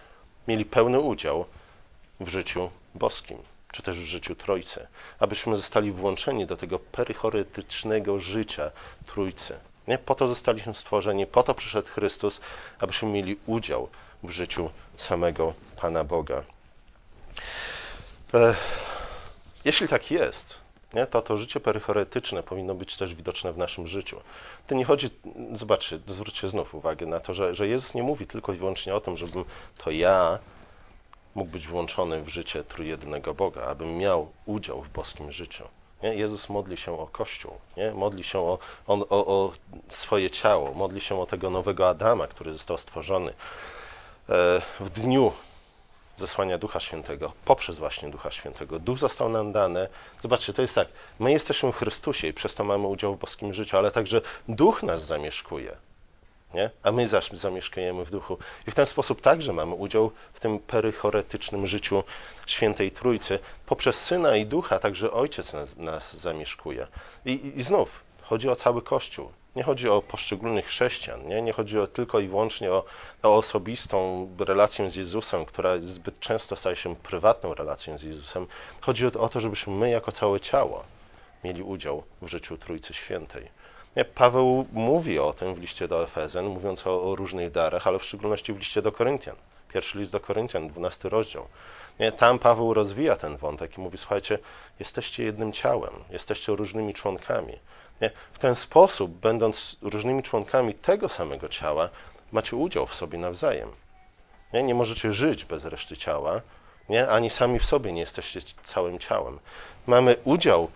mieli 0.47 0.65
pełny 0.65 0.99
udział 0.99 1.45
w 2.19 2.27
życiu 2.27 2.69
boskim, 2.93 3.37
czy 3.71 3.81
też 3.81 3.99
w 3.99 4.03
życiu 4.03 4.35
Trójcy. 4.35 4.87
Abyśmy 5.19 5.55
zostali 5.55 5.91
włączeni 5.91 6.45
do 6.45 6.57
tego 6.57 6.79
perychoretycznego 6.79 8.19
życia 8.19 8.71
Trójcy. 9.05 9.59
Nie? 9.87 9.97
Po 9.97 10.15
to 10.15 10.27
zostaliśmy 10.27 10.75
stworzeni, 10.75 11.27
po 11.27 11.43
to 11.43 11.53
przyszedł 11.53 11.87
Chrystus, 11.87 12.41
abyśmy 12.79 13.09
mieli 13.09 13.37
udział 13.45 13.89
w 14.23 14.29
życiu 14.29 14.69
samego 14.97 15.53
Pana 15.75 16.03
Boga. 16.03 16.43
E, 18.33 18.55
jeśli 19.65 19.87
tak 19.87 20.11
jest, 20.11 20.64
nie, 20.95 21.07
to 21.07 21.21
to 21.21 21.37
życie 21.37 21.59
perychoretyczne 21.59 22.43
powinno 22.43 22.75
być 22.75 22.97
też 22.97 23.15
widoczne 23.15 23.53
w 23.53 23.57
naszym 23.57 23.87
życiu. 23.87 24.21
To 24.67 24.75
nie 24.75 24.85
chodzi, 24.85 25.09
zobaczcie, 25.53 25.99
zwróćcie 26.07 26.49
znów 26.49 26.75
uwagę 26.75 27.05
na 27.05 27.19
to, 27.19 27.33
że, 27.33 27.55
że 27.55 27.67
Jezus 27.67 27.93
nie 27.93 28.03
mówi 28.03 28.27
tylko 28.27 28.53
i 28.53 28.57
wyłącznie 28.57 28.95
o 28.95 29.01
tym, 29.01 29.17
żebym 29.17 29.45
to 29.77 29.91
ja 29.91 30.39
mógł 31.35 31.51
być 31.51 31.67
włączony 31.67 32.23
w 32.23 32.29
życie 32.29 32.63
trójjednego 32.63 33.33
Boga, 33.33 33.61
abym 33.61 33.97
miał 33.97 34.31
udział 34.45 34.81
w 34.81 34.89
boskim 34.89 35.31
życiu. 35.31 35.63
Nie? 36.03 36.15
Jezus 36.15 36.49
modli 36.49 36.77
się 36.77 36.99
o 36.99 37.07
Kościół, 37.07 37.53
nie? 37.77 37.91
modli 37.91 38.23
się 38.23 38.39
o, 38.39 38.59
o, 38.87 39.07
o, 39.09 39.51
swoje 39.87 40.29
ciało, 40.29 40.73
modli 40.73 41.01
się 41.01 41.19
o 41.21 41.25
tego 41.25 41.49
nowego 41.49 41.89
Adama, 41.89 42.27
który 42.27 42.53
został 42.53 42.77
stworzony 42.77 43.33
e, 44.29 44.61
w 44.79 44.89
dniu 44.89 45.31
zesłania 46.17 46.57
Ducha 46.57 46.79
Świętego, 46.79 47.33
poprzez 47.45 47.77
właśnie 47.77 48.09
Ducha 48.09 48.31
Świętego. 48.31 48.79
Duch 48.79 48.97
został 48.97 49.29
nam 49.29 49.51
dany. 49.51 49.87
Zobaczcie, 50.21 50.53
to 50.53 50.61
jest 50.61 50.75
tak, 50.75 50.87
my 51.19 51.31
jesteśmy 51.31 51.71
w 51.71 51.75
Chrystusie 51.75 52.27
i 52.27 52.33
przez 52.33 52.55
to 52.55 52.63
mamy 52.63 52.87
udział 52.87 53.15
w 53.15 53.19
boskim 53.19 53.53
życiu, 53.53 53.77
ale 53.77 53.91
także 53.91 54.21
Duch 54.47 54.83
nas 54.83 55.05
zamieszkuje. 55.05 55.77
Nie? 56.53 56.69
A 56.83 56.91
my 56.91 57.07
zaś 57.07 57.29
zamieszkujemy 57.29 58.05
w 58.05 58.11
duchu. 58.11 58.37
I 58.67 58.71
w 58.71 58.75
ten 58.75 58.85
sposób 58.85 59.21
także 59.21 59.53
mamy 59.53 59.75
udział 59.75 60.11
w 60.33 60.39
tym 60.39 60.59
perychoretycznym 60.59 61.67
życiu 61.67 62.03
Świętej 62.45 62.91
Trójcy. 62.91 63.39
Poprzez 63.65 63.95
Syna 63.95 64.35
i 64.35 64.45
Ducha 64.45 64.79
także 64.79 65.11
Ojciec 65.11 65.53
nas, 65.53 65.77
nas 65.77 66.17
zamieszkuje. 66.17 66.87
I, 67.25 67.53
I 67.55 67.63
znów 67.63 67.89
chodzi 68.21 68.49
o 68.49 68.55
cały 68.55 68.81
Kościół. 68.81 69.31
Nie 69.55 69.63
chodzi 69.63 69.89
o 69.89 70.01
poszczególnych 70.01 70.65
chrześcijan, 70.65 71.27
nie, 71.27 71.41
nie 71.41 71.53
chodzi 71.53 71.79
o, 71.79 71.87
tylko 71.87 72.19
i 72.19 72.27
wyłącznie 72.27 72.71
o, 72.71 72.83
o 73.23 73.35
osobistą 73.35 74.29
relację 74.39 74.89
z 74.89 74.95
Jezusem, 74.95 75.45
która 75.45 75.71
zbyt 75.81 76.19
często 76.19 76.55
staje 76.55 76.75
się 76.75 76.95
prywatną 76.95 77.53
relacją 77.53 77.97
z 77.97 78.03
Jezusem. 78.03 78.47
Chodzi 78.81 79.07
o, 79.07 79.11
o 79.19 79.29
to, 79.29 79.39
żebyśmy 79.39 79.73
my 79.73 79.89
jako 79.89 80.11
całe 80.11 80.39
ciało 80.39 80.83
mieli 81.45 81.63
udział 81.63 82.03
w 82.21 82.27
życiu 82.27 82.57
Trójcy 82.57 82.93
Świętej. 82.93 83.47
Nie, 83.95 84.05
Paweł 84.05 84.65
mówi 84.71 85.19
o 85.19 85.33
tym 85.33 85.55
w 85.55 85.59
liście 85.59 85.87
do 85.87 86.03
Efezen, 86.03 86.45
mówiąc 86.45 86.87
o, 86.87 87.11
o, 87.11 87.15
różnych 87.15 87.51
darach, 87.51 87.87
ale 87.87 87.99
w 87.99 88.05
szczególności 88.05 88.53
w 88.53 88.57
liście 88.57 88.81
do 88.81 88.91
Koryntian. 88.91 89.35
Pierwszy 89.73 89.99
list 89.99 90.11
do 90.11 90.19
Koryntian, 90.19 90.67
dwunasty 90.67 91.09
rozdział. 91.09 91.47
Nie, 91.99 92.11
tam 92.11 92.39
Paweł 92.39 92.73
rozwija 92.73 93.15
ten 93.15 93.37
wątek 93.37 93.77
i 93.77 93.81
mówi: 93.81 93.97
Słuchajcie, 93.97 94.39
jesteście 94.79 95.23
jednym 95.23 95.53
ciałem, 95.53 95.93
jesteście 96.09 96.55
różnymi 96.55 96.93
członkami. 96.93 97.59
Nie? 98.01 98.11
W 98.33 98.39
ten 98.39 98.55
sposób, 98.55 99.11
będąc 99.11 99.77
różnymi 99.81 100.23
członkami 100.23 100.73
tego 100.73 101.09
samego 101.09 101.49
ciała, 101.49 101.89
macie 102.31 102.55
udział 102.55 102.87
w 102.87 102.95
sobie 102.95 103.17
nawzajem. 103.17 103.71
Nie, 104.53 104.63
nie 104.63 104.75
możecie 104.75 105.13
żyć 105.13 105.45
bez 105.45 105.65
reszty 105.65 105.97
ciała, 105.97 106.41
nie? 106.89 107.07
ani 107.07 107.29
sami 107.29 107.59
w 107.59 107.65
sobie 107.65 107.91
nie 107.91 108.01
jesteście 108.01 108.39
całym 108.63 108.99
ciałem. 108.99 109.39
Mamy 109.87 110.15
udział 110.23 110.69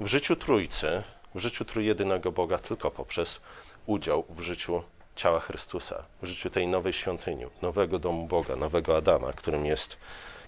w 0.00 0.06
życiu 0.06 0.36
Trójcy, 0.36 1.02
w 1.34 1.38
życiu 1.38 1.64
Trójjedynego 1.64 2.32
Boga 2.32 2.58
tylko 2.58 2.90
poprzez 2.90 3.40
udział 3.86 4.24
w 4.28 4.40
życiu 4.40 4.82
ciała 5.16 5.40
Chrystusa, 5.40 6.04
w 6.22 6.26
życiu 6.26 6.50
tej 6.50 6.66
nowej 6.66 6.92
świątyni, 6.92 7.44
nowego 7.62 7.98
domu 7.98 8.26
Boga, 8.26 8.56
nowego 8.56 8.96
Adama, 8.96 9.32
którym 9.32 9.66
jest 9.66 9.96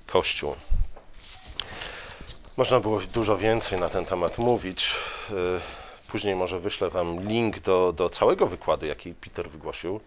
Kościół. 0.07 0.55
Można 2.57 2.81
było 2.81 3.01
dużo 3.01 3.39
więcej 3.39 3.81
na 3.81 3.89
ten 3.89 4.05
temat 4.05 4.39
mówić. 4.39 4.95
Później 6.15 6.37
może 6.37 6.61
wyślę 6.61 6.91
Wam 6.91 7.29
link 7.29 7.59
do, 7.59 7.93
do 7.93 8.11
całego 8.11 8.47
wykładu, 8.47 8.87
jaki 8.87 9.15
Peter 9.15 9.51
wygłosił. 9.51 10.01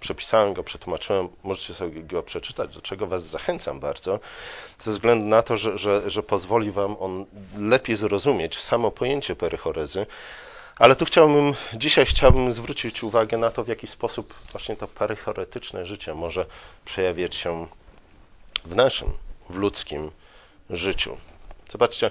Przepisałem 0.00 0.54
go, 0.54 0.64
przetłumaczyłem, 0.64 1.28
możecie 1.42 1.74
sobie 1.74 2.02
go 2.02 2.22
przeczytać, 2.22 2.74
do 2.74 2.80
czego 2.80 3.06
Was 3.06 3.24
zachęcam 3.24 3.80
bardzo, 3.80 4.20
ze 4.78 4.90
względu 4.90 5.26
na 5.26 5.42
to, 5.42 5.56
że, 5.56 5.78
że, 5.78 6.10
że 6.10 6.22
pozwoli 6.22 6.70
Wam 6.70 6.96
on 7.00 7.26
lepiej 7.58 7.96
zrozumieć 7.96 8.60
samo 8.60 8.90
pojęcie 8.90 9.36
perychorezy. 9.36 10.06
Ale 10.76 10.96
tu 10.96 11.04
chciałbym, 11.04 11.54
dzisiaj 11.74 12.06
chciałbym 12.06 12.52
zwrócić 12.52 13.02
uwagę 13.02 13.38
na 13.38 13.50
to, 13.50 13.64
w 13.64 13.68
jaki 13.68 13.86
sposób 13.86 14.34
właśnie 14.52 14.76
to 14.76 14.88
perychoretyczne 14.88 15.86
życie 15.86 16.14
może 16.14 16.46
przejawiać 16.84 17.34
się 17.34 17.66
w 18.64 18.74
naszym, 18.74 19.08
w 19.50 19.56
ludzkim 19.56 20.10
życiu. 20.70 21.16
Zobaczcie, 21.68 22.10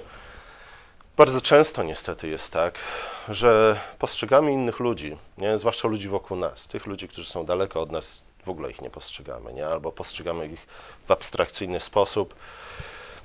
bardzo 1.20 1.40
często 1.40 1.82
niestety 1.82 2.28
jest 2.28 2.52
tak, 2.52 2.78
że 3.28 3.80
postrzegamy 3.98 4.52
innych 4.52 4.80
ludzi, 4.80 5.16
nie? 5.38 5.58
zwłaszcza 5.58 5.88
ludzi 5.88 6.08
wokół 6.08 6.36
nas, 6.36 6.68
tych 6.68 6.86
ludzi, 6.86 7.08
którzy 7.08 7.30
są 7.30 7.44
daleko 7.44 7.80
od 7.80 7.92
nas, 7.92 8.22
w 8.44 8.48
ogóle 8.48 8.70
ich 8.70 8.82
nie 8.82 8.90
postrzegamy, 8.90 9.52
nie? 9.52 9.66
albo 9.66 9.92
postrzegamy 9.92 10.46
ich 10.46 10.66
w 11.08 11.10
abstrakcyjny 11.10 11.80
sposób, 11.80 12.34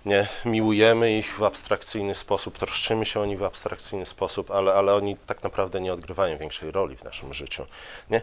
nie? 0.05 0.27
miłujemy 0.45 1.17
ich 1.17 1.37
w 1.37 1.43
abstrakcyjny 1.43 2.15
sposób, 2.15 2.57
troszczymy 2.57 3.05
się 3.05 3.19
o 3.19 3.25
nich 3.25 3.39
w 3.39 3.43
abstrakcyjny 3.43 4.05
sposób, 4.05 4.51
ale, 4.51 4.73
ale 4.73 4.95
oni 4.95 5.17
tak 5.27 5.43
naprawdę 5.43 5.81
nie 5.81 5.93
odgrywają 5.93 6.37
większej 6.37 6.71
roli 6.71 6.95
w 6.95 7.03
naszym 7.03 7.33
życiu. 7.33 7.65
Nie? 8.09 8.21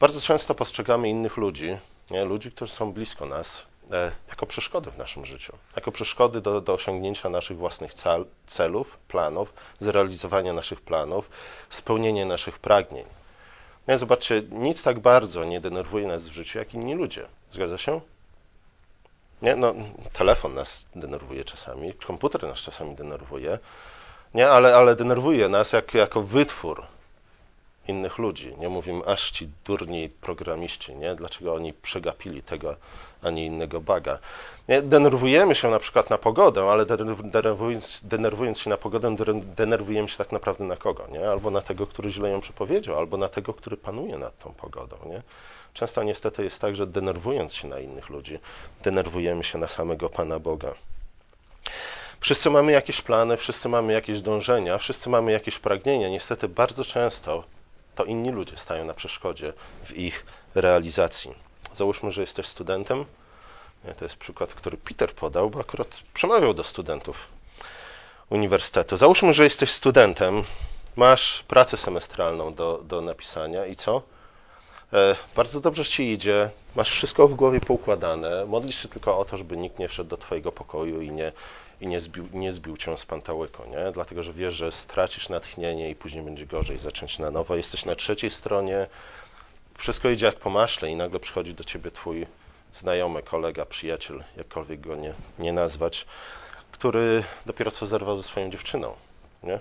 Bardzo 0.00 0.20
często 0.20 0.54
postrzegamy 0.54 1.08
innych 1.08 1.36
ludzi, 1.36 1.78
nie? 2.10 2.24
ludzi, 2.24 2.52
którzy 2.52 2.72
są 2.72 2.92
blisko 2.92 3.26
nas, 3.26 3.69
jako 4.28 4.46
przeszkody 4.46 4.90
w 4.90 4.98
naszym 4.98 5.24
życiu, 5.24 5.52
jako 5.76 5.92
przeszkody 5.92 6.40
do, 6.40 6.60
do 6.60 6.74
osiągnięcia 6.74 7.28
naszych 7.28 7.56
własnych 7.56 7.94
cel, 7.94 8.24
celów, 8.46 8.98
planów, 9.08 9.52
zrealizowania 9.80 10.52
naszych 10.52 10.80
planów, 10.80 11.30
spełnienia 11.70 12.26
naszych 12.26 12.58
pragnień. 12.58 13.04
No 13.86 13.98
zobaczcie, 13.98 14.42
nic 14.50 14.82
tak 14.82 14.98
bardzo 14.98 15.44
nie 15.44 15.60
denerwuje 15.60 16.06
nas 16.06 16.28
w 16.28 16.32
życiu, 16.32 16.58
jak 16.58 16.74
inni 16.74 16.94
ludzie. 16.94 17.26
Zgadza 17.50 17.78
się? 17.78 18.00
Nie? 19.42 19.56
No, 19.56 19.74
telefon 20.12 20.54
nas 20.54 20.86
denerwuje 20.96 21.44
czasami, 21.44 21.94
komputer 21.94 22.42
nas 22.42 22.58
czasami 22.58 22.94
denerwuje, 22.96 23.58
nie? 24.34 24.48
Ale, 24.48 24.76
ale 24.76 24.96
denerwuje 24.96 25.48
nas 25.48 25.72
jak, 25.72 25.94
jako 25.94 26.22
wytwór 26.22 26.86
innych 27.90 28.18
ludzi. 28.18 28.54
Nie 28.58 28.68
mówimy, 28.68 29.04
aż 29.06 29.30
ci 29.30 29.48
durni 29.64 30.08
programiści, 30.08 30.94
nie? 30.94 31.14
Dlaczego 31.14 31.54
oni 31.54 31.72
przegapili 31.72 32.42
tego, 32.42 32.76
a 33.22 33.30
nie 33.30 33.46
innego 33.46 33.80
baga. 33.80 34.18
Denerwujemy 34.82 35.54
się 35.54 35.70
na 35.70 35.78
przykład 35.78 36.10
na 36.10 36.18
pogodę, 36.18 36.62
ale 36.62 36.86
denerwując, 37.22 38.00
denerwując 38.04 38.60
się 38.60 38.70
na 38.70 38.76
pogodę, 38.76 39.16
denerwujemy 39.56 40.08
się 40.08 40.16
tak 40.16 40.32
naprawdę 40.32 40.64
na 40.64 40.76
kogo, 40.76 41.06
nie? 41.12 41.30
Albo 41.30 41.50
na 41.50 41.60
tego, 41.60 41.86
który 41.86 42.10
źle 42.10 42.30
ją 42.30 42.40
przepowiedział, 42.40 42.98
albo 42.98 43.16
na 43.16 43.28
tego, 43.28 43.54
który 43.54 43.76
panuje 43.76 44.18
nad 44.18 44.38
tą 44.38 44.52
pogodą, 44.52 44.96
nie? 45.06 45.22
Często 45.74 46.02
niestety 46.02 46.44
jest 46.44 46.60
tak, 46.60 46.76
że 46.76 46.86
denerwując 46.86 47.54
się 47.54 47.68
na 47.68 47.78
innych 47.78 48.08
ludzi, 48.08 48.38
denerwujemy 48.82 49.44
się 49.44 49.58
na 49.58 49.68
samego 49.68 50.08
Pana 50.08 50.38
Boga. 50.38 50.74
Wszyscy 52.20 52.50
mamy 52.50 52.72
jakieś 52.72 53.02
plany, 53.02 53.36
wszyscy 53.36 53.68
mamy 53.68 53.92
jakieś 53.92 54.20
dążenia, 54.20 54.78
wszyscy 54.78 55.10
mamy 55.10 55.32
jakieś 55.32 55.58
pragnienia. 55.58 56.08
Niestety 56.08 56.48
bardzo 56.48 56.84
często 56.84 57.44
to 58.00 58.04
inni 58.04 58.30
ludzie 58.30 58.56
stają 58.56 58.84
na 58.84 58.94
przeszkodzie 58.94 59.52
w 59.84 59.98
ich 59.98 60.26
realizacji. 60.54 61.34
Załóżmy, 61.74 62.10
że 62.10 62.20
jesteś 62.20 62.46
studentem. 62.46 63.04
To 63.98 64.04
jest 64.04 64.16
przykład, 64.16 64.54
który 64.54 64.76
Peter 64.76 65.14
podał, 65.14 65.50
bo 65.50 65.60
akurat 65.60 65.88
przemawiał 66.14 66.54
do 66.54 66.64
studentów 66.64 67.16
uniwersytetu. 68.30 68.96
Załóżmy, 68.96 69.34
że 69.34 69.44
jesteś 69.44 69.70
studentem, 69.70 70.42
masz 70.96 71.44
pracę 71.48 71.76
semestralną 71.76 72.54
do, 72.54 72.80
do 72.84 73.00
napisania 73.00 73.66
i 73.66 73.76
co? 73.76 74.02
E, 74.92 75.16
bardzo 75.36 75.60
dobrze 75.60 75.84
ci 75.84 76.12
idzie, 76.12 76.50
masz 76.76 76.90
wszystko 76.90 77.28
w 77.28 77.34
głowie 77.34 77.60
poukładane, 77.60 78.44
modlisz 78.46 78.82
się 78.82 78.88
tylko 78.88 79.18
o 79.18 79.24
to, 79.24 79.36
żeby 79.36 79.56
nikt 79.56 79.78
nie 79.78 79.88
wszedł 79.88 80.10
do 80.10 80.16
twojego 80.16 80.52
pokoju 80.52 81.00
i 81.00 81.10
nie, 81.10 81.32
i 81.80 81.86
nie, 81.86 82.00
zbił, 82.00 82.28
nie 82.32 82.52
zbił 82.52 82.76
cię 82.76 82.96
z 82.96 83.06
pantałyku, 83.06 83.62
nie? 83.66 83.92
Dlatego, 83.92 84.22
że 84.22 84.32
wiesz, 84.32 84.54
że 84.54 84.72
stracisz 84.72 85.28
natchnienie 85.28 85.90
i 85.90 85.94
później 85.94 86.24
będzie 86.24 86.46
gorzej, 86.46 86.78
zacząć 86.78 87.18
na 87.18 87.30
nowo. 87.30 87.56
Jesteś 87.56 87.84
na 87.84 87.94
trzeciej 87.94 88.30
stronie, 88.30 88.86
wszystko 89.78 90.10
idzie 90.10 90.26
jak 90.26 90.36
po 90.36 90.50
maśle 90.50 90.90
i 90.90 90.96
nagle 90.96 91.20
przychodzi 91.20 91.54
do 91.54 91.64
ciebie 91.64 91.90
twój 91.90 92.26
znajomy, 92.72 93.22
kolega, 93.22 93.66
przyjaciel, 93.66 94.24
jakkolwiek 94.36 94.80
go 94.80 94.96
nie, 94.96 95.14
nie 95.38 95.52
nazwać, 95.52 96.06
który 96.72 97.24
dopiero 97.46 97.70
co 97.70 97.86
zerwał 97.86 98.16
ze 98.16 98.22
swoją 98.22 98.50
dziewczyną. 98.50 98.94
Nie? 99.42 99.60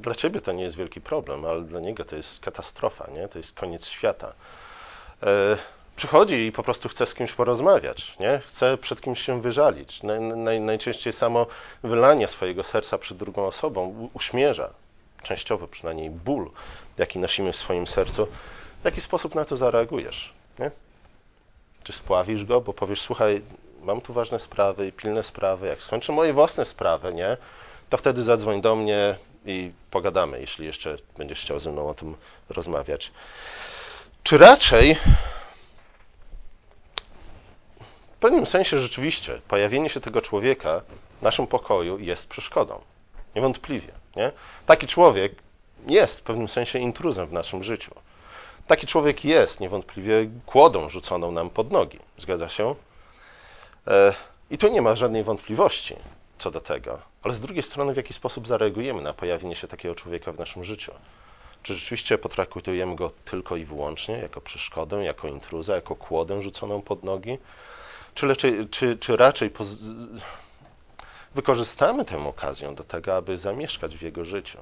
Dla 0.00 0.14
ciebie 0.14 0.40
to 0.40 0.52
nie 0.52 0.62
jest 0.62 0.76
wielki 0.76 1.00
problem, 1.00 1.44
ale 1.44 1.62
dla 1.62 1.80
niego 1.80 2.04
to 2.04 2.16
jest 2.16 2.40
katastrofa, 2.40 3.10
nie? 3.10 3.28
to 3.28 3.38
jest 3.38 3.54
koniec 3.54 3.86
świata. 3.86 4.32
E, 5.22 5.56
przychodzi 5.96 6.46
i 6.46 6.52
po 6.52 6.62
prostu 6.62 6.88
chce 6.88 7.06
z 7.06 7.14
kimś 7.14 7.32
porozmawiać, 7.32 8.16
nie? 8.20 8.40
chce 8.46 8.78
przed 8.78 9.00
kimś 9.00 9.20
się 9.20 9.42
wyżalić. 9.42 10.02
Naj, 10.02 10.20
naj, 10.20 10.60
najczęściej 10.60 11.12
samo 11.12 11.46
wylanie 11.82 12.28
swojego 12.28 12.64
serca 12.64 12.98
przed 12.98 13.16
drugą 13.16 13.46
osobą 13.46 14.08
uśmierza, 14.14 14.70
częściowo 15.22 15.68
przynajmniej 15.68 16.10
ból, 16.10 16.50
jaki 16.98 17.18
nosimy 17.18 17.52
w 17.52 17.56
swoim 17.56 17.86
sercu. 17.86 18.26
W 18.82 18.84
jaki 18.84 19.00
sposób 19.00 19.34
na 19.34 19.44
to 19.44 19.56
zareagujesz? 19.56 20.32
Nie? 20.58 20.70
Czy 21.82 21.92
spławisz 21.92 22.44
go, 22.44 22.60
bo 22.60 22.72
powiesz, 22.72 23.00
słuchaj, 23.00 23.42
mam 23.82 24.00
tu 24.00 24.12
ważne 24.12 24.38
sprawy, 24.38 24.92
pilne 24.92 25.22
sprawy, 25.22 25.66
jak 25.66 25.82
skończę 25.82 26.12
moje 26.12 26.32
własne 26.32 26.64
sprawy, 26.64 27.14
nie? 27.14 27.36
to 27.90 27.96
wtedy 27.96 28.22
zadzwoń 28.22 28.60
do 28.60 28.76
mnie 28.76 29.16
i 29.46 29.72
pogadamy, 29.90 30.40
jeśli 30.40 30.66
jeszcze 30.66 30.96
będziesz 31.18 31.40
chciał 31.40 31.60
ze 31.60 31.72
mną 31.72 31.88
o 31.88 31.94
tym 31.94 32.14
rozmawiać. 32.48 33.12
Czy 34.22 34.38
raczej 34.38 34.96
w 38.16 38.18
pewnym 38.18 38.46
sensie 38.46 38.80
rzeczywiście 38.80 39.40
pojawienie 39.48 39.90
się 39.90 40.00
tego 40.00 40.20
człowieka 40.22 40.80
w 41.20 41.22
naszym 41.22 41.46
pokoju 41.46 41.98
jest 41.98 42.28
przeszkodą. 42.28 42.80
Niewątpliwie. 43.34 43.92
Nie? 44.16 44.32
Taki 44.66 44.86
człowiek 44.86 45.32
jest 45.86 46.20
w 46.20 46.22
pewnym 46.22 46.48
sensie 46.48 46.78
intruzem 46.78 47.26
w 47.26 47.32
naszym 47.32 47.62
życiu. 47.62 47.94
Taki 48.66 48.86
człowiek 48.86 49.24
jest 49.24 49.60
niewątpliwie 49.60 50.30
kłodą 50.46 50.88
rzuconą 50.88 51.32
nam 51.32 51.50
pod 51.50 51.70
nogi. 51.70 51.98
Zgadza 52.18 52.48
się? 52.48 52.74
E, 53.86 54.14
I 54.50 54.58
tu 54.58 54.68
nie 54.68 54.82
ma 54.82 54.96
żadnej 54.96 55.24
wątpliwości 55.24 55.96
co 56.38 56.50
do 56.50 56.60
tego. 56.60 56.98
Ale 57.22 57.34
z 57.34 57.40
drugiej 57.40 57.62
strony, 57.62 57.92
w 57.92 57.96
jaki 57.96 58.12
sposób 58.14 58.46
zareagujemy 58.46 59.02
na 59.02 59.12
pojawienie 59.12 59.56
się 59.56 59.68
takiego 59.68 59.94
człowieka 59.94 60.32
w 60.32 60.38
naszym 60.38 60.64
życiu? 60.64 60.92
Czy 61.62 61.74
rzeczywiście 61.74 62.18
potraktujemy 62.18 62.96
go 62.96 63.10
tylko 63.24 63.56
i 63.56 63.64
wyłącznie 63.64 64.18
jako 64.18 64.40
przeszkodę, 64.40 65.04
jako 65.04 65.28
intruza, 65.28 65.74
jako 65.74 65.96
kłodę 65.96 66.42
rzuconą 66.42 66.82
pod 66.82 67.04
nogi? 67.04 67.38
Czy, 68.16 68.28
raczej, 68.28 68.68
czy, 68.68 68.96
czy 68.96 69.16
raczej 69.16 69.50
wykorzystamy 71.34 72.04
tę 72.04 72.28
okazję 72.28 72.74
do 72.74 72.84
tego, 72.84 73.16
aby 73.16 73.38
zamieszkać 73.38 73.96
w 73.96 74.02
jego 74.02 74.24
życiu 74.24 74.58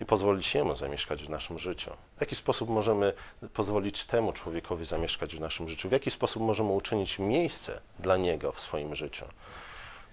i 0.00 0.04
pozwolić 0.04 0.54
jemu 0.54 0.74
zamieszkać 0.74 1.24
w 1.24 1.28
naszym 1.28 1.58
życiu? 1.58 1.90
W 2.16 2.20
jaki 2.20 2.34
sposób 2.34 2.68
możemy 2.68 3.12
pozwolić 3.54 4.04
temu 4.04 4.32
człowiekowi 4.32 4.84
zamieszkać 4.84 5.36
w 5.36 5.40
naszym 5.40 5.68
życiu? 5.68 5.88
W 5.88 5.92
jaki 5.92 6.10
sposób 6.10 6.42
możemy 6.42 6.70
uczynić 6.72 7.18
miejsce 7.18 7.80
dla 7.98 8.16
niego 8.16 8.52
w 8.52 8.60
swoim 8.60 8.94
życiu? 8.94 9.24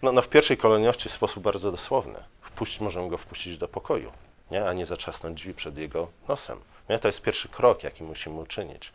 No, 0.01 0.11
no 0.11 0.21
w 0.21 0.29
pierwszej 0.29 0.57
kolejności 0.57 1.09
w 1.09 1.13
sposób 1.13 1.43
bardzo 1.43 1.71
dosłowny. 1.71 2.23
Wpuść, 2.41 2.79
możemy 2.79 3.09
go 3.09 3.17
wpuścić 3.17 3.57
do 3.57 3.67
pokoju, 3.67 4.11
nie? 4.51 4.65
a 4.65 4.73
nie 4.73 4.85
zatrzasnąć 4.85 5.35
drzwi 5.41 5.53
przed 5.53 5.77
jego 5.77 6.07
nosem. 6.27 6.59
Nie? 6.89 6.99
To 6.99 7.07
jest 7.07 7.21
pierwszy 7.21 7.49
krok, 7.49 7.83
jaki 7.83 8.03
musimy 8.03 8.39
uczynić. 8.39 8.91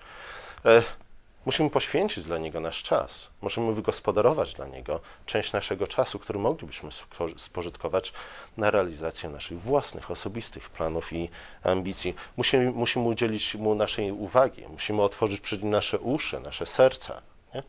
Musimy 1.48 1.70
poświęcić 1.70 2.24
dla 2.24 2.38
niego 2.38 2.60
nasz 2.60 2.82
czas. 2.82 3.28
Musimy 3.42 3.74
wygospodarować 3.74 4.54
dla 4.54 4.66
niego 4.66 5.00
część 5.26 5.52
naszego 5.52 5.86
czasu, 5.86 6.18
który 6.18 6.38
moglibyśmy 6.38 6.90
spożytkować 7.36 8.12
na 8.56 8.70
realizację 8.70 9.28
naszych 9.28 9.60
własnych, 9.60 10.10
osobistych 10.10 10.70
planów 10.70 11.12
i 11.12 11.28
ambicji. 11.62 12.14
Musimy, 12.36 12.70
musimy 12.70 13.04
udzielić 13.04 13.54
mu 13.54 13.74
naszej 13.74 14.12
uwagi. 14.12 14.62
Musimy 14.68 15.02
otworzyć 15.02 15.40
przed 15.40 15.62
nim 15.62 15.70
nasze 15.70 15.98
uszy, 15.98 16.40
nasze 16.40 16.66
serca. 16.66 17.22
Nie? 17.54 17.62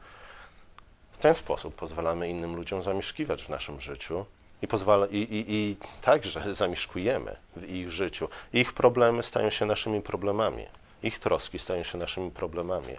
W 1.11 1.17
ten 1.17 1.33
sposób 1.33 1.75
pozwalamy 1.75 2.29
innym 2.29 2.55
ludziom 2.55 2.83
zamieszkiwać 2.83 3.43
w 3.43 3.49
naszym 3.49 3.81
życiu 3.81 4.25
i, 4.61 4.67
pozwala, 4.67 5.07
i, 5.07 5.17
i, 5.17 5.53
i 5.53 5.75
także 6.01 6.53
zamieszkujemy 6.53 7.35
w 7.55 7.69
ich 7.69 7.91
życiu. 7.91 8.29
Ich 8.53 8.73
problemy 8.73 9.23
stają 9.23 9.49
się 9.49 9.65
naszymi 9.65 10.01
problemami. 10.01 10.65
Ich 11.03 11.19
troski 11.19 11.59
stają 11.59 11.83
się 11.83 11.97
naszymi 11.97 12.31
problemami. 12.31 12.93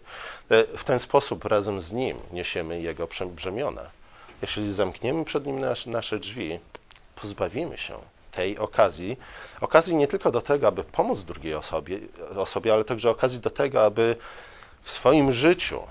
E, 0.51 0.65
w 0.77 0.85
ten 0.85 0.99
sposób 0.99 1.45
razem 1.45 1.81
z 1.81 1.93
Nim 1.93 2.19
niesiemy 2.33 2.81
Jego 2.81 3.09
brzemiona. 3.27 3.91
Jeśli 4.43 4.73
zamkniemy 4.73 5.25
przed 5.25 5.47
Nim 5.47 5.59
nasze, 5.59 5.91
nasze 5.91 6.19
drzwi, 6.19 6.59
pozbawimy 7.15 7.79
się 7.79 7.99
tej 8.33 8.59
okazji. 8.59 9.17
Okazji 9.61 9.95
nie 9.95 10.09
tylko 10.09 10.31
do 10.31 10.41
tego, 10.41 10.69
aby 10.69 10.85
pomóc 10.85 11.25
drugiej 11.25 11.55
osobie, 11.55 11.99
osobie 12.37 12.73
ale 12.73 12.85
także 12.85 13.11
okazji 13.11 13.41
do 13.41 13.51
tego, 13.51 13.85
aby 13.85 14.17
w 14.83 14.93
swoim 14.93 15.33
życiu 15.33 15.83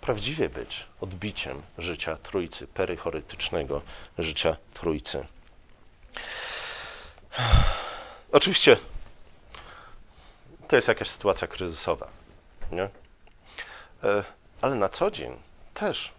prawdziwie 0.00 0.48
być 0.48 0.86
odbiciem 1.00 1.62
życia 1.78 2.16
Trójcy, 2.22 2.66
perychorytycznego 2.66 3.80
życia 4.18 4.56
Trójcy. 4.74 5.26
Oczywiście 8.32 8.76
to 10.72 10.76
jest 10.76 10.88
jakaś 10.88 11.08
sytuacja 11.08 11.48
kryzysowa, 11.48 12.08
nie? 12.70 12.88
E, 14.04 14.24
ale 14.60 14.74
na 14.74 14.88
co 14.88 15.10
dzień 15.10 15.36
też 15.74 16.12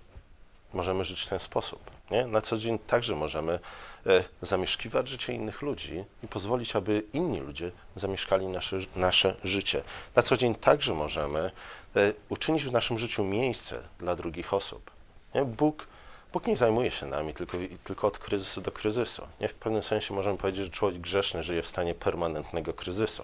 możemy 0.73 1.03
żyć 1.03 1.21
w 1.21 1.27
ten 1.27 1.39
sposób. 1.39 1.91
Nie? 2.11 2.25
Na 2.25 2.41
co 2.41 2.57
dzień 2.57 2.79
także 2.79 3.15
możemy 3.15 3.59
e, 4.05 4.23
zamieszkiwać 4.41 5.09
życie 5.09 5.33
innych 5.33 5.61
ludzi 5.61 6.03
i 6.23 6.27
pozwolić, 6.27 6.75
aby 6.75 7.03
inni 7.13 7.39
ludzie 7.39 7.71
zamieszkali 7.95 8.47
nasze, 8.47 8.77
nasze 8.95 9.35
życie. 9.43 9.83
Na 10.15 10.21
co 10.21 10.37
dzień 10.37 10.55
także 10.55 10.93
możemy 10.93 11.51
e, 11.95 12.13
uczynić 12.29 12.65
w 12.65 12.71
naszym 12.71 12.97
życiu 12.97 13.23
miejsce 13.23 13.81
dla 13.99 14.15
drugich 14.15 14.53
osób. 14.53 14.91
Nie? 15.35 15.45
Bóg, 15.45 15.87
Bóg 16.33 16.47
nie 16.47 16.57
zajmuje 16.57 16.91
się 16.91 17.05
nami 17.05 17.33
tylko, 17.33 17.57
tylko 17.83 18.07
od 18.07 18.17
kryzysu 18.19 18.61
do 18.61 18.71
kryzysu. 18.71 19.27
Nie? 19.39 19.47
W 19.47 19.53
pewnym 19.53 19.83
sensie 19.83 20.13
możemy 20.13 20.37
powiedzieć, 20.37 20.65
że 20.65 20.71
człowiek 20.71 21.01
grzeszny 21.01 21.43
żyje 21.43 21.61
w 21.61 21.67
stanie 21.67 21.95
permanentnego 21.95 22.73
kryzysu. 22.73 23.23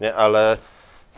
Nie? 0.00 0.14
Ale 0.14 0.58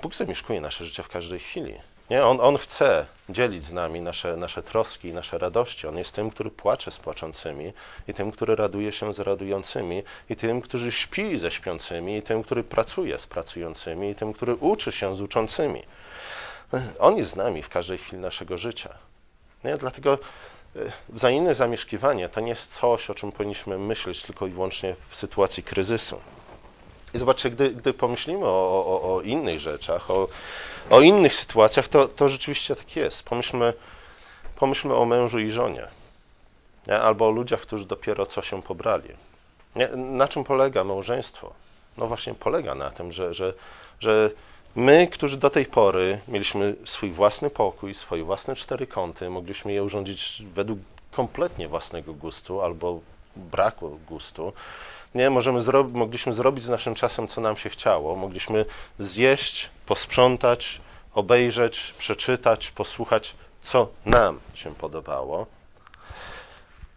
Bóg 0.02 0.14
zamieszkuje 0.14 0.60
nasze 0.60 0.84
życie 0.84 1.02
w 1.02 1.08
każdej 1.08 1.38
chwili. 1.38 1.74
Nie? 2.10 2.24
On, 2.24 2.40
on 2.40 2.58
chce 2.58 3.06
dzielić 3.28 3.64
z 3.64 3.72
nami 3.72 4.00
nasze, 4.00 4.36
nasze 4.36 4.62
troski 4.62 5.08
i 5.08 5.12
nasze 5.12 5.38
radości. 5.38 5.86
On 5.86 5.98
jest 5.98 6.14
tym, 6.14 6.30
który 6.30 6.50
płacze 6.50 6.90
z 6.90 6.98
płaczącymi, 6.98 7.72
i 8.08 8.14
tym, 8.14 8.32
który 8.32 8.56
raduje 8.56 8.92
się 8.92 9.14
z 9.14 9.20
radującymi, 9.20 10.02
i 10.30 10.36
tym, 10.36 10.60
który 10.60 10.92
śpi 10.92 11.38
ze 11.38 11.50
śpiącymi, 11.50 12.16
i 12.16 12.22
tym, 12.22 12.42
który 12.42 12.64
pracuje 12.64 13.18
z 13.18 13.26
pracującymi, 13.26 14.10
i 14.10 14.14
tym, 14.14 14.32
który 14.32 14.54
uczy 14.54 14.92
się 14.92 15.16
z 15.16 15.20
uczącymi. 15.20 15.82
On 16.98 17.16
jest 17.16 17.30
z 17.30 17.36
nami 17.36 17.62
w 17.62 17.68
każdej 17.68 17.98
chwili 17.98 18.22
naszego 18.22 18.58
życia. 18.58 18.94
Nie? 19.64 19.76
Dlatego 19.76 20.18
e, 20.76 20.78
wzajemne 21.08 21.54
zamieszkiwanie 21.54 22.28
to 22.28 22.40
nie 22.40 22.48
jest 22.48 22.74
coś, 22.74 23.10
o 23.10 23.14
czym 23.14 23.32
powinniśmy 23.32 23.78
myśleć 23.78 24.22
tylko 24.22 24.46
i 24.46 24.50
wyłącznie 24.50 24.96
w 25.10 25.16
sytuacji 25.16 25.62
kryzysu. 25.62 26.20
I 27.16 27.18
zobaczcie, 27.18 27.50
gdy, 27.50 27.70
gdy 27.70 27.92
pomyślimy 27.92 28.46
o, 28.46 28.84
o, 28.86 29.14
o 29.16 29.20
innych 29.20 29.60
rzeczach, 29.60 30.10
o, 30.10 30.28
o 30.90 31.00
innych 31.00 31.34
sytuacjach, 31.34 31.88
to, 31.88 32.08
to 32.08 32.28
rzeczywiście 32.28 32.76
tak 32.76 32.96
jest. 32.96 33.22
Pomyślmy, 33.22 33.72
pomyślmy 34.56 34.94
o 34.94 35.04
mężu 35.04 35.38
i 35.38 35.50
żonie, 35.50 35.86
nie? 36.86 36.98
albo 37.00 37.28
o 37.28 37.30
ludziach, 37.30 37.60
którzy 37.60 37.86
dopiero 37.86 38.26
co 38.26 38.42
się 38.42 38.62
pobrali. 38.62 39.08
Nie? 39.76 39.88
Na 39.96 40.28
czym 40.28 40.44
polega 40.44 40.84
małżeństwo? 40.84 41.52
No 41.96 42.06
właśnie 42.06 42.34
polega 42.34 42.74
na 42.74 42.90
tym, 42.90 43.12
że, 43.12 43.34
że, 43.34 43.52
że 44.00 44.30
my, 44.74 45.08
którzy 45.12 45.36
do 45.36 45.50
tej 45.50 45.66
pory 45.66 46.20
mieliśmy 46.28 46.74
swój 46.84 47.10
własny 47.10 47.50
pokój, 47.50 47.94
swoje 47.94 48.24
własne 48.24 48.56
cztery 48.56 48.86
kąty, 48.86 49.30
mogliśmy 49.30 49.72
je 49.72 49.82
urządzić 49.82 50.42
według 50.54 50.78
kompletnie 51.12 51.68
własnego 51.68 52.14
gustu 52.14 52.62
albo 52.62 53.00
braku 53.36 53.98
gustu, 54.08 54.52
nie, 55.16 55.30
możemy 55.30 55.60
zro 55.60 55.84
mogliśmy 55.84 56.32
zrobić 56.32 56.64
z 56.64 56.68
naszym 56.68 56.94
czasem, 56.94 57.28
co 57.28 57.40
nam 57.40 57.56
się 57.56 57.70
chciało. 57.70 58.16
Mogliśmy 58.16 58.64
zjeść, 58.98 59.70
posprzątać, 59.86 60.80
obejrzeć, 61.14 61.94
przeczytać, 61.98 62.70
posłuchać, 62.70 63.34
co 63.62 63.88
nam 64.06 64.40
się 64.54 64.74
podobało. 64.74 65.46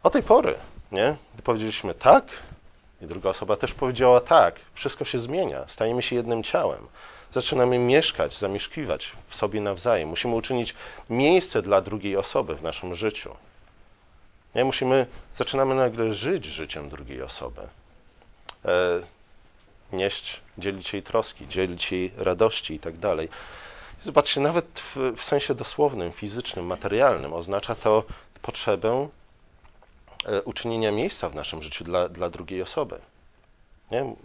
O 0.03 0.09
tej 0.09 0.23
pory, 0.23 0.55
nie? 0.91 1.15
Gdy 1.33 1.43
powiedzieliśmy 1.43 1.93
tak, 1.93 2.25
i 3.01 3.05
druga 3.05 3.29
osoba 3.29 3.55
też 3.55 3.73
powiedziała 3.73 4.21
tak, 4.21 4.55
wszystko 4.73 5.05
się 5.05 5.19
zmienia, 5.19 5.67
stajemy 5.67 6.01
się 6.01 6.15
jednym 6.15 6.43
ciałem. 6.43 6.87
Zaczynamy 7.31 7.77
mieszkać, 7.79 8.37
zamieszkiwać 8.37 9.11
w 9.27 9.35
sobie 9.35 9.61
nawzajem. 9.61 10.09
Musimy 10.09 10.35
uczynić 10.35 10.75
miejsce 11.09 11.61
dla 11.61 11.81
drugiej 11.81 12.17
osoby 12.17 12.55
w 12.55 12.63
naszym 12.63 12.95
życiu. 12.95 13.35
Nie? 14.55 14.65
Musimy, 14.65 15.05
zaczynamy 15.35 15.75
nagle 15.75 16.13
żyć 16.13 16.45
życiem 16.45 16.89
drugiej 16.89 17.21
osoby. 17.21 17.61
E, 18.65 19.01
nieść, 19.93 20.41
dzielić 20.57 20.93
jej 20.93 21.03
troski, 21.03 21.47
dzielić 21.47 21.91
jej 21.91 22.11
radości 22.17 22.73
i 22.73 22.79
tak 22.79 22.97
dalej. 22.97 23.29
Zobaczcie, 24.01 24.41
nawet 24.41 24.65
w, 24.79 25.13
w 25.17 25.23
sensie 25.23 25.55
dosłownym, 25.55 26.11
fizycznym, 26.11 26.65
materialnym 26.65 27.33
oznacza 27.33 27.75
to 27.75 28.03
potrzebę 28.41 29.07
e, 30.25 30.41
uczynienia 30.41 30.91
miejsca 30.91 31.29
w 31.29 31.35
naszym 31.35 31.61
życiu 31.61 31.83
dla, 31.83 32.09
dla 32.09 32.29
drugiej 32.29 32.61
osoby. 32.61 32.99
Nie? 33.91 34.15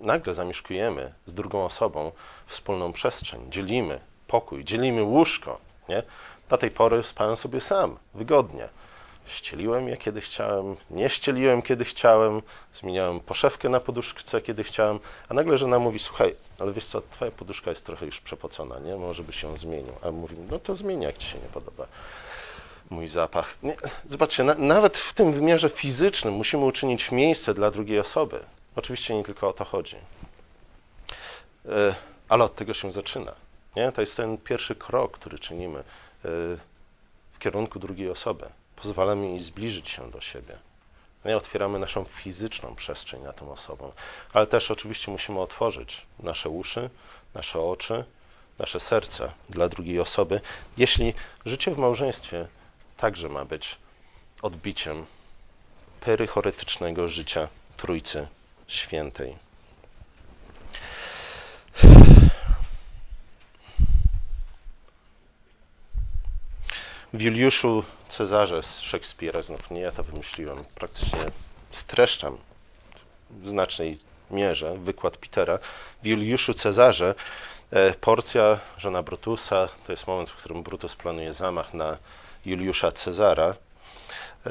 Nagle 0.00 0.34
zamieszkujemy 0.34 1.12
z 1.26 1.34
drugą 1.34 1.64
osobą 1.64 2.12
wspólną 2.46 2.92
przestrzeń, 2.92 3.50
dzielimy 3.50 4.00
pokój, 4.26 4.64
dzielimy 4.64 5.02
łóżko. 5.02 5.58
Nie? 5.88 6.02
Do 6.48 6.58
tej 6.58 6.70
pory 6.70 7.02
spałem 7.02 7.36
sobie 7.36 7.60
sam, 7.60 7.98
wygodnie. 8.14 8.68
Ścieliłem 9.26 9.88
je, 9.88 9.96
kiedy 9.96 10.20
chciałem, 10.20 10.76
nie 10.90 11.10
ścieliłem, 11.10 11.62
kiedy 11.62 11.84
chciałem, 11.84 12.42
zmieniałem 12.74 13.20
poszewkę 13.20 13.68
na 13.68 13.80
poduszce, 13.80 14.40
kiedy 14.40 14.64
chciałem, 14.64 15.00
a 15.28 15.34
nagle 15.34 15.58
żona 15.58 15.78
mówi, 15.78 15.98
słuchaj, 15.98 16.34
ale 16.58 16.72
wiesz 16.72 16.86
co, 16.86 17.02
twoja 17.10 17.30
poduszka 17.30 17.70
jest 17.70 17.84
trochę 17.84 18.06
już 18.06 18.20
przepocona, 18.20 18.78
nie? 18.78 18.96
Może 18.96 19.22
byś 19.22 19.42
ją 19.42 19.56
zmienił. 19.56 19.92
A 20.02 20.10
mówi, 20.10 20.36
no 20.50 20.58
to 20.58 20.74
zmień, 20.74 21.02
jak 21.02 21.18
ci 21.18 21.28
się 21.28 21.38
nie 21.38 21.48
podoba 21.48 21.86
mój 22.90 23.08
zapach. 23.08 23.56
Nie, 23.62 23.76
zobaczcie, 24.06 24.44
na, 24.44 24.54
nawet 24.54 24.96
w 24.96 25.12
tym 25.12 25.32
wymiarze 25.32 25.68
fizycznym 25.68 26.34
musimy 26.34 26.64
uczynić 26.64 27.10
miejsce 27.10 27.54
dla 27.54 27.70
drugiej 27.70 28.00
osoby. 28.00 28.40
Oczywiście 28.76 29.14
nie 29.14 29.24
tylko 29.24 29.48
o 29.48 29.52
to 29.52 29.64
chodzi. 29.64 29.96
E, 31.68 31.94
ale 32.28 32.44
od 32.44 32.54
tego 32.54 32.74
się 32.74 32.92
zaczyna. 32.92 33.32
Nie? 33.76 33.92
To 33.92 34.00
jest 34.00 34.16
ten 34.16 34.38
pierwszy 34.38 34.74
krok, 34.74 35.12
który 35.12 35.38
czynimy 35.38 35.78
e, 35.78 35.82
w 37.32 37.38
kierunku 37.38 37.78
drugiej 37.78 38.10
osoby. 38.10 38.46
Pozwalamy 38.76 39.28
jej 39.28 39.40
zbliżyć 39.40 39.88
się 39.88 40.10
do 40.10 40.20
siebie. 40.20 40.56
Nie 41.24 41.36
otwieramy 41.36 41.78
naszą 41.78 42.04
fizyczną 42.04 42.74
przestrzeń 42.74 43.22
na 43.22 43.32
tą 43.32 43.52
osobą, 43.52 43.92
ale 44.32 44.46
też 44.46 44.70
oczywiście 44.70 45.10
musimy 45.10 45.40
otworzyć 45.40 46.06
nasze 46.18 46.48
uszy, 46.48 46.90
nasze 47.34 47.60
oczy, 47.60 48.04
nasze 48.58 48.80
serce 48.80 49.32
dla 49.48 49.68
drugiej 49.68 50.00
osoby, 50.00 50.40
jeśli 50.76 51.14
życie 51.46 51.70
w 51.70 51.78
małżeństwie 51.78 52.46
także 52.96 53.28
ma 53.28 53.44
być 53.44 53.76
odbiciem 54.42 55.06
perychoretycznego 56.00 57.08
życia 57.08 57.48
Trójcy 57.76 58.28
Świętej. 58.68 59.45
W 67.12 67.20
Juliuszu 67.20 67.84
Cezarze 68.08 68.62
z 68.62 68.80
Szekspira, 68.80 69.42
znów 69.42 69.70
nie 69.70 69.80
ja 69.80 69.92
to 69.92 70.02
wymyśliłem, 70.02 70.64
praktycznie 70.74 71.20
streszczam 71.70 72.38
w 73.30 73.48
znacznej 73.48 73.98
mierze 74.30 74.78
wykład 74.78 75.16
Petera. 75.16 75.58
W 76.02 76.06
Juliuszu 76.06 76.54
Cezarze 76.54 77.14
e, 77.70 77.94
Porcja, 77.94 78.58
żona 78.78 79.02
Brutusa, 79.02 79.68
to 79.86 79.92
jest 79.92 80.06
moment, 80.06 80.30
w 80.30 80.36
którym 80.36 80.62
Brutus 80.62 80.96
planuje 80.96 81.34
zamach 81.34 81.74
na 81.74 81.96
Juliusza 82.44 82.92
Cezara, 82.92 83.54
e, 84.46 84.50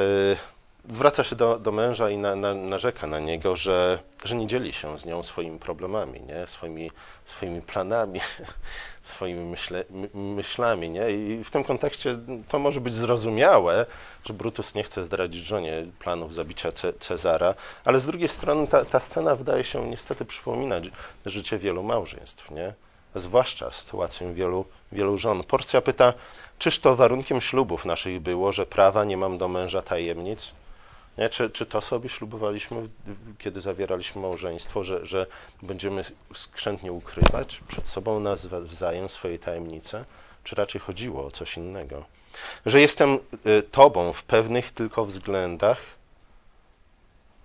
zwraca 0.90 1.24
się 1.24 1.36
do, 1.36 1.60
do 1.60 1.72
męża 1.72 2.10
i 2.10 2.18
na, 2.18 2.36
na, 2.36 2.54
narzeka 2.54 3.08
na 3.08 3.20
niego, 3.20 3.56
że, 3.56 4.00
że 4.24 4.36
nie 4.36 4.48
dzieli 4.48 4.74
się 4.74 4.98
z 4.98 5.06
nią 5.06 5.24
swoimi 5.24 5.60
problemami, 5.60 6.22
nie? 6.22 6.48
Swoimi, 6.48 6.92
swoimi 7.26 7.62
planami, 7.62 8.20
swoimi 9.02 9.46
myśle, 9.46 9.84
myślami. 10.14 10.90
Nie? 10.90 11.12
I 11.12 11.44
w 11.44 11.52
tym 11.52 11.64
kontekście 11.64 12.18
to 12.50 12.60
może 12.60 12.82
być 12.82 12.94
zrozumiałe, 12.94 13.86
że 14.26 14.34
Brutus 14.34 14.76
nie 14.76 14.84
chce 14.84 15.04
zdradzić 15.04 15.44
żonie 15.44 15.86
planów 16.00 16.34
zabicia 16.34 16.72
Ce 16.72 16.94
Cezara, 16.94 17.56
ale 17.86 18.00
z 18.00 18.06
drugiej 18.06 18.30
strony 18.30 18.68
ta, 18.68 18.86
ta 18.86 19.00
scena 19.00 19.36
wydaje 19.36 19.64
się 19.64 19.90
niestety 19.90 20.26
przypominać 20.26 20.84
życie 21.26 21.58
wielu 21.58 21.84
małżeństw. 21.84 22.52
Nie? 22.52 22.74
zwłaszcza 23.16 23.72
sytuację 23.72 24.34
wielu, 24.34 24.66
wielu 24.92 25.18
żon. 25.18 25.44
Porcja 25.44 25.82
pyta, 25.82 26.14
czyż 26.60 26.80
to 26.80 26.96
warunkiem 26.96 27.42
ślubów 27.42 27.86
naszych 27.86 28.20
było, 28.20 28.52
że 28.52 28.66
prawa 28.66 29.04
nie 29.04 29.18
mam 29.18 29.38
do 29.38 29.48
męża 29.48 29.82
tajemnic? 29.82 30.54
Nie? 31.18 31.30
Czy, 31.30 31.50
czy 31.50 31.66
to 31.66 31.82
sobie 31.82 32.10
ślubowaliśmy, 32.10 32.90
kiedy 33.40 33.62
zawieraliśmy 33.62 34.22
małżeństwo, 34.22 34.84
że, 34.84 35.06
że 35.06 35.28
będziemy 35.62 36.02
skrzętnie 36.34 36.92
ukrywać 36.92 37.62
przed 37.68 37.88
sobą 37.88 38.20
nawzajem 38.20 39.10
swoje 39.10 39.40
tajemnice? 39.40 40.06
Czy 40.44 40.56
raczej 40.56 40.82
chodziło 40.82 41.26
o 41.26 41.32
coś 41.32 41.58
innego? 41.58 42.06
Że 42.66 42.82
jestem 42.82 43.20
y, 43.46 43.64
Tobą 43.64 44.14
w 44.14 44.24
pewnych 44.24 44.72
tylko 44.72 45.06
względach. 45.06 45.78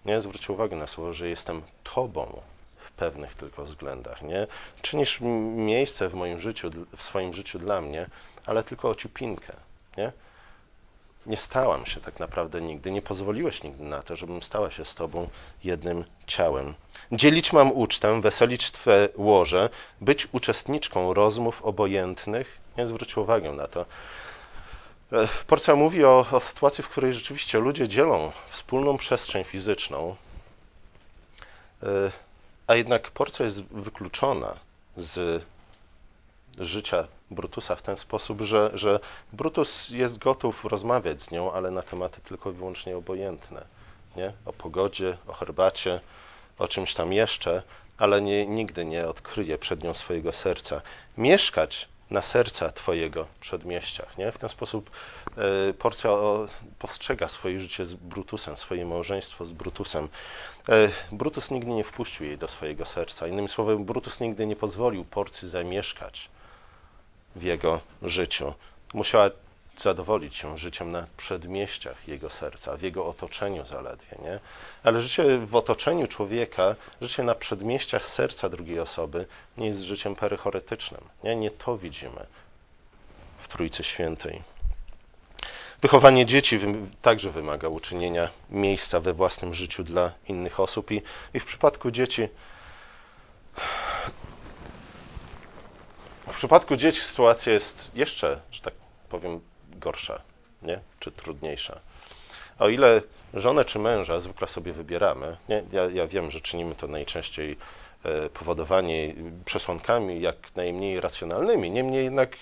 Nie 0.05 0.21
zwróćcie 0.21 0.53
uwagi 0.53 0.77
na 0.77 0.87
słowo, 0.87 1.13
że 1.13 1.29
jestem 1.29 1.63
Tobą 1.95 2.41
w 2.77 2.91
pewnych 2.91 3.35
tylko 3.35 3.65
względach. 3.65 4.23
Nie? 4.23 4.47
Czynisz 4.83 5.21
miejsce 5.57 6.09
w 6.09 6.15
moim 6.15 6.41
życiu, 6.41 6.71
w 6.97 7.03
swoim 7.03 7.33
życiu 7.33 7.59
dla 7.59 7.81
mnie, 7.81 8.07
ale 8.47 8.65
tylko 8.65 8.89
o 8.89 8.95
ciupinkę. 8.95 9.53
Nie? 9.97 10.13
Nie 11.27 11.37
stałam 11.37 11.87
się 11.87 12.01
tak 12.01 12.21
naprawdę 12.21 12.61
nigdy, 12.61 12.91
nie 12.91 13.03
pozwoliłeś 13.03 13.63
nigdy 13.63 13.85
na 13.85 14.03
to, 14.03 14.17
żebym 14.17 14.43
stała 14.43 14.71
się 14.71 14.85
z 14.85 14.95
Tobą 14.95 15.29
jednym 15.65 16.05
ciałem. 16.27 16.75
Dzielić 17.13 17.53
mam 17.53 17.73
ucztę, 17.73 18.21
weselić 18.21 18.71
Twe 18.71 19.09
łoże, 19.17 19.71
być 20.01 20.29
uczestniczką 20.33 21.15
rozmów 21.15 21.63
obojętnych. 21.63 22.59
Nie 22.79 22.87
zwróć 22.87 23.17
uwagę 23.17 23.53
na 23.53 23.67
to. 23.67 23.85
Porcja 25.47 25.77
mówi 25.77 26.05
o, 26.05 26.27
o 26.33 26.41
sytuacji, 26.41 26.85
w 26.85 26.89
której 26.89 27.15
rzeczywiście 27.15 27.59
ludzie 27.59 27.89
dzielą 27.89 28.33
wspólną 28.51 28.99
przestrzeń 28.99 29.45
fizyczną, 29.45 30.17
a 32.67 32.75
jednak 32.75 33.11
porcja 33.11 33.45
jest 33.45 33.63
wykluczona 33.63 34.57
z 34.97 35.43
życia 36.59 37.09
Brutusa 37.31 37.77
w 37.77 37.83
ten 37.83 37.97
sposób, 37.97 38.41
że, 38.41 38.71
że 38.75 39.01
Brutus 39.33 39.89
jest 39.89 40.19
gotów 40.19 40.65
rozmawiać 40.65 41.23
z 41.23 41.31
nią, 41.31 41.53
ale 41.53 41.71
na 41.71 41.83
tematy 41.83 42.21
tylko 42.21 42.51
i 42.51 42.55
wyłącznie 42.55 42.97
obojętne. 42.97 43.65
Nie? 44.17 44.33
O 44.45 44.53
pogodzie, 44.53 45.19
o 45.27 45.33
herbacie, 45.33 46.01
o 46.59 46.69
czymś 46.69 46.95
tam 46.95 47.13
jeszcze, 47.13 47.63
ale 47.99 48.23
nie, 48.23 48.47
nigdy 48.47 48.85
nie 48.85 49.09
odkryje 49.09 49.59
przed 49.59 49.83
nią 49.83 49.95
swojego 49.95 50.33
serca. 50.33 50.83
Mieszkać 51.19 51.89
na 52.11 52.23
serca 52.23 52.73
Twojego 52.73 53.27
przedmieściach. 53.41 54.19
Nie? 54.19 54.33
W 54.33 54.39
ten 54.39 54.49
sposób 54.49 54.91
e, 55.71 55.73
Porcja 55.73 56.11
postrzega 56.79 57.29
swoje 57.29 57.61
życie 57.61 57.85
z 57.85 57.95
Brutusem, 57.95 58.57
swoje 58.57 58.87
małżeństwo 58.87 59.45
z 59.45 59.53
Brutusem. 59.53 60.09
E, 60.69 60.91
Brutus 61.13 61.51
nigdy 61.51 61.71
nie 61.71 61.85
wpuścił 61.85 62.27
jej 62.27 62.39
do 62.39 62.49
swojego 62.49 62.85
serca. 62.85 63.27
Innymi 63.27 63.49
słowy, 63.49 63.79
Brutus 63.79 64.21
nigdy 64.21 64.47
nie 64.47 64.57
pozwolił 64.57 65.05
Porcji 65.05 65.49
zamieszkać 65.49 66.31
w 67.37 67.43
jego 67.43 67.81
życiu. 68.03 68.55
Musiała 68.95 69.31
zadowolić 69.77 70.37
się 70.37 70.59
życiem 70.59 70.93
na 70.93 71.07
przedmieściach 71.17 72.09
jego 72.09 72.31
serca, 72.31 72.77
w 72.77 72.83
jego 72.83 73.07
otoczeniu 73.07 73.67
zaledwie, 73.67 74.17
nie? 74.23 74.41
Ale 74.83 75.01
życie 75.01 75.39
w 75.39 75.57
otoczeniu 75.57 76.07
człowieka, 76.07 76.75
życie 77.01 77.23
na 77.23 77.35
przedmieściach 77.35 78.07
serca 78.07 78.49
drugiej 78.49 78.81
osoby 78.81 79.27
nie 79.59 79.67
jest 79.67 79.81
życiem 79.81 80.17
perychoretycznym, 80.17 81.01
nie? 81.25 81.37
Nie 81.37 81.51
to 81.51 81.79
widzimy 81.79 82.27
w 83.39 83.49
Trójcy 83.49 83.85
Świętej. 83.85 84.43
Wychowanie 85.83 86.27
dzieci 86.27 86.61
także 87.03 87.31
wymaga 87.31 87.69
uczynienia 87.69 88.29
miejsca 88.51 89.01
we 89.01 89.13
własnym 89.13 89.55
życiu 89.55 89.85
dla 89.85 90.13
innych 90.29 90.61
osób 90.61 90.91
i, 90.91 91.03
i 91.35 91.41
w 91.41 91.45
przypadku 91.45 91.91
dzieci 91.91 92.29
przypadku 96.41 96.77
dzieci 96.77 97.01
sytuacja 97.01 97.53
jest 97.53 97.97
jeszcze, 97.97 98.41
że 98.51 98.61
tak 98.61 98.75
powiem, 99.09 99.41
gorsza, 99.69 100.21
nie? 100.63 100.81
czy 101.01 101.13
trudniejsza. 101.13 101.81
O 102.59 102.69
ile 102.69 103.03
żonę 103.35 103.65
czy 103.65 103.79
męża 103.79 104.21
zwykle 104.21 104.49
sobie 104.49 104.73
wybieramy, 104.73 105.37
nie? 105.49 105.63
Ja, 105.73 105.85
ja 105.85 106.07
wiem, 106.07 106.31
że 106.31 106.41
czynimy 106.41 106.75
to 106.75 106.87
najczęściej 106.87 107.57
e, 108.05 108.29
powodowani 108.29 109.15
przesłankami 109.45 110.21
jak 110.21 110.37
najmniej 110.57 111.01
racjonalnymi, 111.01 111.71
niemniej 111.71 112.05
jednak 112.05 112.37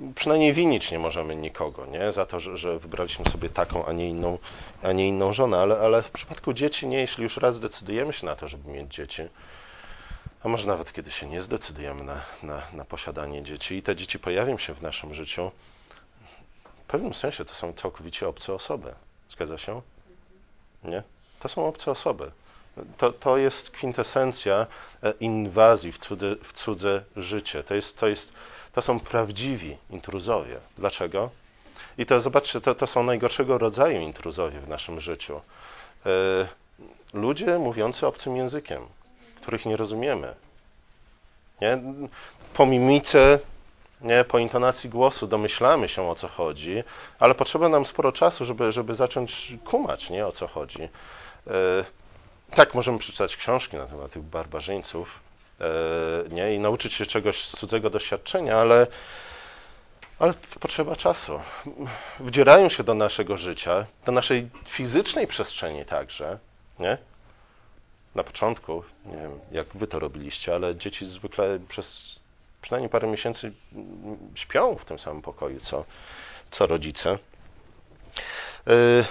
e, 0.00 0.12
przynajmniej 0.14 0.52
winić 0.52 0.90
nie 0.90 0.98
możemy 0.98 1.36
nikogo 1.36 1.86
nie? 1.86 2.12
za 2.12 2.26
to, 2.26 2.40
że, 2.40 2.56
że 2.56 2.78
wybraliśmy 2.78 3.24
sobie 3.24 3.48
taką, 3.48 3.86
a 3.86 3.92
nie 3.92 4.08
inną, 4.08 4.38
a 4.82 4.92
nie 4.92 5.08
inną 5.08 5.32
żonę, 5.32 5.58
ale, 5.58 5.78
ale 5.78 6.02
w 6.02 6.10
przypadku 6.10 6.52
dzieci 6.52 6.86
nie, 6.86 7.00
jeśli 7.00 7.22
już 7.22 7.36
raz 7.36 7.56
zdecydujemy 7.56 8.12
się 8.12 8.26
na 8.26 8.36
to, 8.36 8.48
żeby 8.48 8.70
mieć 8.70 8.94
dzieci, 8.94 9.22
a 10.44 10.48
może 10.48 10.66
nawet 10.66 10.92
kiedy 10.92 11.10
się 11.10 11.28
nie 11.28 11.42
zdecydujemy 11.42 12.04
na, 12.04 12.20
na, 12.42 12.62
na 12.72 12.84
posiadanie 12.84 13.42
dzieci 13.42 13.74
i 13.74 13.82
te 13.82 13.96
dzieci 13.96 14.18
pojawią 14.18 14.58
się 14.58 14.74
w 14.74 14.82
naszym 14.82 15.14
życiu, 15.14 15.50
w 16.64 16.86
pewnym 16.86 17.14
sensie 17.14 17.44
to 17.44 17.54
są 17.54 17.72
całkowicie 17.72 18.28
obce 18.28 18.54
osoby. 18.54 18.94
Zgadza 19.30 19.58
się? 19.58 19.82
Nie? 20.84 21.02
To 21.40 21.48
są 21.48 21.66
obce 21.66 21.90
osoby. 21.90 22.30
To, 22.98 23.12
to 23.12 23.36
jest 23.36 23.70
kwintesencja 23.70 24.66
e, 25.02 25.12
inwazji 25.20 25.92
w 25.92 25.98
cudze, 25.98 26.36
w 26.42 26.52
cudze 26.52 27.04
życie. 27.16 27.62
To, 27.62 27.74
jest, 27.74 27.98
to, 27.98 28.08
jest, 28.08 28.32
to 28.72 28.82
są 28.82 29.00
prawdziwi 29.00 29.76
intruzowie. 29.90 30.56
Dlaczego? 30.78 31.30
I 31.98 32.06
to 32.06 32.20
zobaczcie, 32.20 32.60
to, 32.60 32.74
to 32.74 32.86
są 32.86 33.02
najgorszego 33.02 33.58
rodzaju 33.58 34.00
intruzowie 34.00 34.60
w 34.60 34.68
naszym 34.68 35.00
życiu. 35.00 35.40
E, 36.06 36.10
ludzie 37.12 37.58
mówiący 37.58 38.06
obcym 38.06 38.36
językiem, 38.36 38.86
których 39.44 39.66
nie 39.66 39.76
rozumiemy. 39.76 40.34
Nie? 41.60 41.78
Po 42.54 42.66
mimice, 42.66 43.38
nie? 44.00 44.24
po 44.24 44.38
intonacji 44.38 44.90
głosu 44.90 45.26
domyślamy 45.26 45.88
się 45.88 46.02
o 46.02 46.14
co 46.14 46.28
chodzi, 46.28 46.84
ale 47.18 47.34
potrzeba 47.34 47.68
nam 47.68 47.86
sporo 47.86 48.12
czasu, 48.12 48.44
żeby, 48.44 48.72
żeby 48.72 48.94
zacząć 48.94 49.52
kumać, 49.64 50.10
nie? 50.10 50.26
o 50.26 50.32
co 50.32 50.46
chodzi. 50.46 50.82
E, 50.82 51.84
tak, 52.54 52.74
możemy 52.74 52.98
przeczytać 52.98 53.36
książki 53.36 53.76
na 53.76 53.86
temat 53.86 54.12
tych 54.12 54.22
barbarzyńców 54.22 55.20
e, 55.60 55.64
nie? 56.30 56.54
i 56.54 56.58
nauczyć 56.58 56.92
się 56.92 57.06
czegoś 57.06 57.44
z 57.44 57.56
cudzego 57.56 57.90
doświadczenia, 57.90 58.56
ale 58.56 58.86
Ale 60.18 60.34
potrzeba 60.60 60.96
czasu. 60.96 61.40
Wdzierają 62.20 62.68
się 62.68 62.84
do 62.84 62.94
naszego 62.94 63.36
życia, 63.36 63.86
do 64.06 64.12
naszej 64.12 64.50
fizycznej 64.66 65.26
przestrzeni 65.26 65.84
także, 65.84 66.38
nie? 66.78 66.98
Na 68.14 68.24
początku, 68.24 68.84
nie 69.06 69.16
wiem, 69.16 69.40
jak 69.52 69.68
wy 69.74 69.86
to 69.86 69.98
robiliście, 69.98 70.54
ale 70.54 70.76
dzieci 70.76 71.06
zwykle 71.06 71.58
przez 71.68 72.18
przynajmniej 72.62 72.90
parę 72.90 73.08
miesięcy 73.08 73.52
śpią 74.34 74.76
w 74.76 74.84
tym 74.84 74.98
samym 74.98 75.22
pokoju, 75.22 75.60
co, 75.60 75.84
co 76.50 76.66
rodzice. 76.66 77.18
Y, 78.68 79.04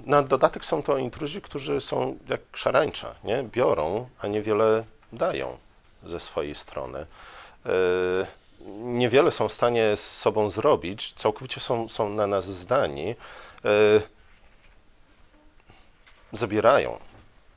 na 0.00 0.22
dodatek 0.22 0.64
są 0.64 0.82
to 0.82 0.98
intruzi, 0.98 1.42
którzy 1.42 1.80
są 1.80 2.18
jak 2.28 2.40
szarańcza, 2.52 3.14
nie? 3.24 3.42
Biorą, 3.42 4.08
a 4.20 4.26
niewiele 4.26 4.84
dają 5.12 5.58
ze 6.02 6.20
swojej 6.20 6.54
strony. 6.54 7.06
Y, 7.66 8.26
niewiele 8.70 9.30
są 9.30 9.48
w 9.48 9.52
stanie 9.52 9.96
z 9.96 10.18
sobą 10.18 10.50
zrobić, 10.50 11.12
całkowicie 11.12 11.60
są, 11.60 11.88
są 11.88 12.08
na 12.08 12.26
nas 12.26 12.44
zdani. 12.44 13.10
Y, 13.64 14.02
zabierają 16.32 16.98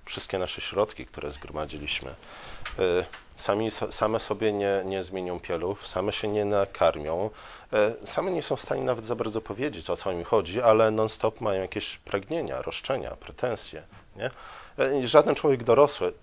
wszystkie 0.08 0.40
nasze 0.40 0.62
środki, 0.62 1.06
które 1.06 1.32
zgromadziliśmy. 1.32 2.16
Sami, 3.38 3.72
same 3.90 4.20
sobie 4.20 4.54
nie, 4.54 4.82
nie 4.86 5.04
zmienią 5.04 5.40
pieluch, 5.40 5.88
same 5.88 6.14
się 6.14 6.28
nie 6.28 6.46
nakarmią, 6.46 7.30
e, 7.74 8.08
same 8.08 8.32
nie 8.32 8.44
są 8.44 8.56
w 8.56 8.62
stanie 8.62 8.84
nawet 8.84 9.06
za 9.06 9.16
bardzo 9.16 9.42
powiedzieć, 9.42 9.90
o 9.90 9.98
co 9.98 10.12
im 10.12 10.24
chodzi, 10.24 10.62
ale 10.62 10.92
non-stop 10.92 11.42
mają 11.42 11.62
jakieś 11.62 11.98
pragnienia, 11.98 12.62
roszczenia, 12.62 13.12
pretensje. 13.12 13.84
Nie? 14.16 14.32
E, 14.80 15.08
żaden 15.08 15.36
człowiek 15.36 15.64
dorosły, 15.64 16.14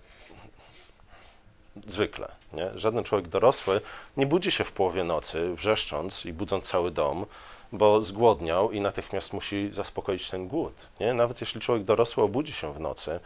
zwykle, 1.87 2.31
nie? 2.53 2.71
żaden 2.75 3.03
człowiek 3.03 3.27
dorosły 3.27 3.81
nie 4.17 4.25
budzi 4.25 4.51
się 4.51 4.63
w 4.63 4.71
połowie 4.71 5.03
nocy, 5.03 5.55
wrzeszcząc 5.55 6.25
i 6.25 6.33
budząc 6.33 6.65
cały 6.65 6.91
dom, 6.91 7.25
bo 7.71 8.03
zgłodniał 8.03 8.71
i 8.71 8.81
natychmiast 8.81 9.33
musi 9.33 9.69
zaspokoić 9.71 10.29
ten 10.29 10.47
głód. 10.47 10.73
Nie? 10.99 11.13
Nawet 11.13 11.41
jeśli 11.41 11.61
człowiek 11.61 11.83
dorosły 11.83 12.23
obudzi 12.23 12.53
się 12.53 12.73
w 12.73 12.79
nocy, 12.79 13.19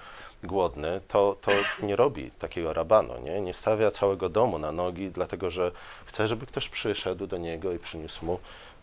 głodny, 0.43 1.01
to, 1.07 1.37
to 1.41 1.51
nie 1.81 1.95
robi 1.95 2.31
takiego 2.31 2.73
rabanu, 2.73 3.19
nie? 3.21 3.41
nie 3.41 3.53
stawia 3.53 3.91
całego 3.91 4.29
domu 4.29 4.59
na 4.59 4.71
nogi, 4.71 5.11
dlatego 5.11 5.49
że 5.49 5.71
chce, 6.05 6.27
żeby 6.27 6.45
ktoś 6.45 6.69
przyszedł 6.69 7.27
do 7.27 7.37
niego 7.37 7.73
i 7.73 7.79
przyniósł 7.79 8.25
mu 8.25 8.39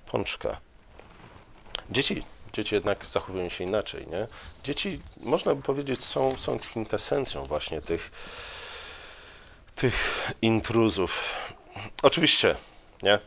pączka. 0.06 0.60
Dzieci, 1.90 2.24
dzieci 2.52 2.74
jednak 2.74 3.06
zachowują 3.06 3.48
się 3.48 3.64
inaczej. 3.64 4.06
Nie? 4.06 4.26
Dzieci, 4.64 5.00
można 5.16 5.54
by 5.54 5.62
powiedzieć, 5.62 6.04
są, 6.04 6.36
są 6.36 6.58
kwintesencją 6.58 7.42
właśnie 7.42 7.82
tych, 7.82 8.10
tych 9.76 9.94
intruzów. 10.42 11.24
Oczywiście, 12.02 12.56
nie? 13.02 13.18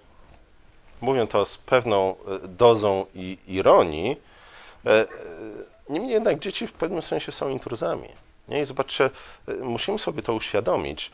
Mówię 1.01 1.27
to 1.27 1.45
z 1.45 1.57
pewną 1.57 2.15
e, 2.43 2.47
dozą 2.47 3.05
i 3.15 3.37
ironii, 3.47 4.17
e, 4.85 5.05
Niemniej 5.89 6.13
jednak 6.13 6.39
dzieci 6.39 6.67
w 6.67 6.73
pewnym 6.73 7.02
sensie 7.02 7.32
są 7.32 7.49
intruzami. 7.49 8.10
Nie? 8.47 8.62
I 8.62 8.65
zobaczcie, 8.65 9.10
y, 9.49 9.56
musimy 9.56 9.99
sobie 9.99 10.21
to 10.21 10.34
uświadomić 10.34 11.12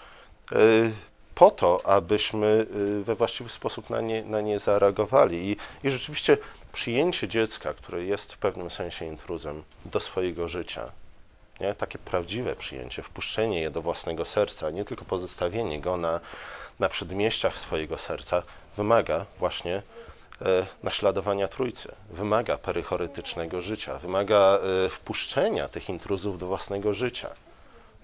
y, 0.52 0.92
po 1.36 1.52
to, 1.52 1.86
abyśmy 1.86 2.66
y, 2.76 3.04
we 3.04 3.16
właściwy 3.16 3.50
sposób 3.50 3.90
na 3.90 4.02
nie, 4.02 4.24
na 4.24 4.42
nie 4.42 4.60
zareagowali. 4.60 5.50
I, 5.52 5.58
I 5.88 5.92
rzeczywiście 5.92 6.38
przyjęcie 6.74 7.28
dziecka, 7.28 7.74
które 7.74 8.04
jest 8.04 8.34
w 8.34 8.38
pewnym 8.38 8.70
sensie 8.70 9.06
intruzem 9.06 9.64
do 9.86 10.00
swojego 10.00 10.48
życia, 10.48 10.92
nie? 11.62 11.76
takie 11.76 12.00
prawdziwe 12.00 12.56
przyjęcie, 12.56 13.04
wpuszczenie 13.04 13.62
je 13.62 13.72
do 13.72 13.82
własnego 13.82 14.26
serca, 14.26 14.70
nie 14.70 14.86
tylko 14.86 15.06
pozostawienie 15.06 15.82
go 15.82 15.98
na, 15.98 16.20
na 16.80 16.90
przedmieściach 16.90 17.58
swojego 17.60 17.98
serca, 17.98 18.44
wymaga 18.78 19.26
właśnie 19.40 19.82
naśladowania 20.84 21.48
Trójcy. 21.48 21.96
Wymaga 22.10 22.58
perychorytycznego 22.58 23.62
życia, 23.62 23.98
wymaga 23.98 24.60
e, 24.86 24.90
wpuszczenia 24.90 25.68
tych 25.68 25.90
intruzów 25.90 26.40
do 26.40 26.48
własnego 26.48 26.94
życia. 26.94 27.30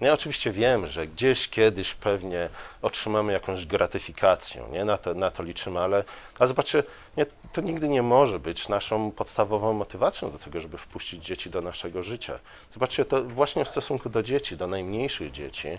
No 0.00 0.06
ja 0.06 0.14
oczywiście 0.14 0.52
wiem, 0.52 0.86
że 0.86 1.06
gdzieś 1.06 1.48
kiedyś 1.48 1.94
pewnie 1.94 2.48
otrzymamy 2.82 3.32
jakąś 3.32 3.66
gratyfikację, 3.66 4.64
nie? 4.72 4.84
Na, 4.84 4.98
to, 4.98 5.14
na 5.14 5.30
to 5.30 5.42
liczymy, 5.42 5.80
ale, 5.80 6.04
ale 6.38 6.48
zobaczcie, 6.48 6.82
nie, 7.16 7.26
to 7.52 7.60
nigdy 7.60 7.88
nie 7.88 8.02
może 8.02 8.38
być 8.38 8.68
naszą 8.68 9.10
podstawową 9.10 9.72
motywacją 9.72 10.30
do 10.30 10.38
tego, 10.38 10.60
żeby 10.60 10.78
wpuścić 10.78 11.24
dzieci 11.24 11.50
do 11.50 11.60
naszego 11.60 12.02
życia. 12.02 12.38
Zobaczcie, 12.72 13.04
to 13.04 13.24
właśnie 13.24 13.64
w 13.64 13.68
stosunku 13.68 14.08
do 14.08 14.22
dzieci, 14.22 14.56
do 14.56 14.66
najmniejszych 14.66 15.32
dzieci, 15.32 15.78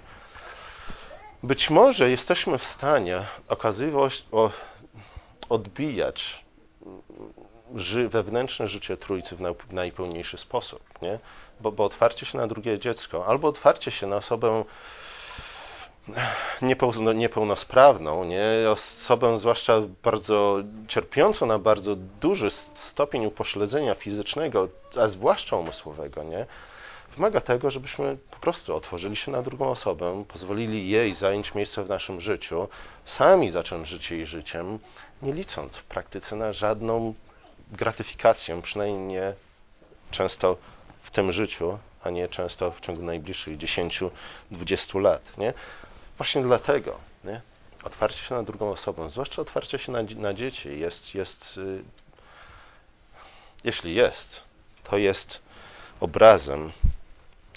być 1.43 1.69
może 1.69 2.09
jesteśmy 2.09 2.57
w 2.57 2.65
stanie 2.65 3.25
okazywać, 3.47 4.25
odbijać 5.49 6.42
ży, 7.75 8.09
wewnętrzne 8.09 8.67
życie 8.67 8.97
Trójcy 8.97 9.35
w 9.35 9.73
najpełniejszy 9.73 10.37
sposób, 10.37 10.81
nie? 11.01 11.19
Bo, 11.61 11.71
bo 11.71 11.85
otwarcie 11.85 12.25
się 12.25 12.37
na 12.37 12.47
drugie 12.47 12.79
dziecko, 12.79 13.25
albo 13.25 13.47
otwarcie 13.47 13.91
się 13.91 14.07
na 14.07 14.15
osobę 14.15 14.63
niepełnosprawną, 17.13 18.23
nie? 18.23 18.45
osobę 18.71 19.39
zwłaszcza 19.39 19.81
bardzo 20.03 20.57
cierpiącą 20.87 21.45
na 21.45 21.59
bardzo 21.59 21.95
duży 21.95 22.51
stopień 22.73 23.25
upośledzenia 23.25 23.95
fizycznego, 23.95 24.67
a 25.01 25.07
zwłaszcza 25.07 25.55
umysłowego, 25.55 26.23
nie? 26.23 26.45
Wymaga 27.15 27.41
tego, 27.41 27.71
żebyśmy 27.71 28.17
po 28.31 28.37
prostu 28.37 28.75
otworzyli 28.75 29.15
się 29.15 29.31
na 29.31 29.41
drugą 29.41 29.69
osobę, 29.69 30.23
pozwolili 30.27 30.89
jej 30.89 31.13
zająć 31.13 31.55
miejsce 31.55 31.83
w 31.83 31.89
naszym 31.89 32.21
życiu, 32.21 32.67
sami 33.05 33.51
zacząć 33.51 33.87
żyć 33.87 34.11
jej 34.11 34.25
życiem, 34.25 34.79
nie 35.21 35.33
licząc 35.33 35.77
w 35.77 35.83
praktyce 35.83 36.35
na 36.35 36.53
żadną 36.53 37.13
gratyfikację, 37.71 38.61
przynajmniej 38.61 38.99
nie 39.07 39.33
często 40.11 40.57
w 41.03 41.11
tym 41.11 41.31
życiu, 41.31 41.77
a 42.03 42.09
nie 42.09 42.27
często 42.27 42.71
w 42.71 42.81
ciągu 42.81 43.01
najbliższych 43.01 43.57
10-20 43.57 45.01
lat. 45.01 45.37
Nie? 45.37 45.53
Właśnie 46.17 46.41
dlatego 46.41 46.99
nie? 47.23 47.41
otwarcie 47.83 48.17
się 48.17 48.35
na 48.35 48.43
drugą 48.43 48.71
osobę, 48.71 49.09
zwłaszcza 49.09 49.41
otwarcie 49.41 49.79
się 49.79 49.91
na, 49.91 49.99
na 50.15 50.33
dzieci, 50.33 50.79
jest, 50.79 51.15
jest 51.15 51.57
y, 51.57 51.83
jeśli 53.63 53.95
jest, 53.95 54.41
to 54.83 54.97
jest 54.97 55.39
obrazem 55.99 56.71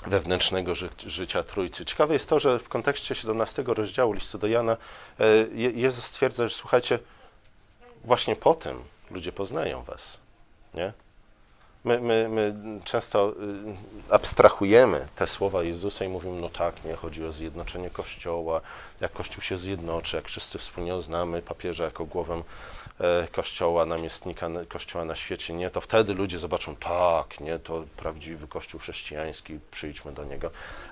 wewnętrznego 0.07 0.75
ży 0.75 0.89
życia 1.07 1.43
Trójcy. 1.43 1.85
Ciekawe 1.85 2.15
jest 2.15 2.29
to, 2.29 2.39
że 2.39 2.59
w 2.59 2.69
kontekście 2.69 3.15
17 3.15 3.65
rozdziału 3.67 4.13
listu 4.13 4.39
do 4.39 4.47
Jana 4.47 4.77
e, 5.21 5.27
Jezus 5.55 6.05
stwierdza, 6.05 6.49
że 6.49 6.55
słuchajcie, 6.55 6.99
właśnie 8.05 8.37
po 8.37 8.55
tym 8.55 8.83
ludzie 9.11 9.33
poznają 9.33 9.83
was. 9.83 10.19
Nie? 10.75 10.93
My, 11.85 12.01
my, 12.01 12.29
my 12.29 12.55
często 12.85 13.31
y, 13.31 14.15
abstrahujemy 14.15 15.09
te 15.17 15.27
słowa 15.27 15.63
Jezusa 15.63 16.05
i 16.05 16.09
mówimy, 16.09 16.41
no 16.41 16.49
tak, 16.49 16.85
nie, 16.85 16.95
chodzi 16.95 17.25
o 17.25 17.33
zjednoczenie 17.33 17.91
Kościoła, 17.91 18.61
jak 19.01 19.13
Kościół 19.13 19.43
się 19.43 19.59
zjednoczy, 19.59 20.17
jak 20.17 20.29
wszyscy 20.29 20.59
wspólnie 20.59 20.97
uznamy 20.97 21.43
papieża 21.43 21.85
jako 21.85 22.05
głowę 22.05 22.43
Kościoła, 23.33 23.87
namiestnika 23.87 24.49
Kościoła 24.69 25.05
na 25.05 25.17
świecie, 25.17 25.55
nie, 25.55 25.71
to 25.71 25.81
wtedy 25.81 26.15
ludzie 26.15 26.39
zobaczą, 26.39 26.77
tak, 26.77 27.41
nie, 27.41 27.59
to 27.59 27.85
prawdziwy 27.97 28.49
Kościół 28.49 28.81
chrześcijański, 28.81 29.59
przyjdźmy 29.71 30.13
do 30.13 30.25
niego. 30.25 30.51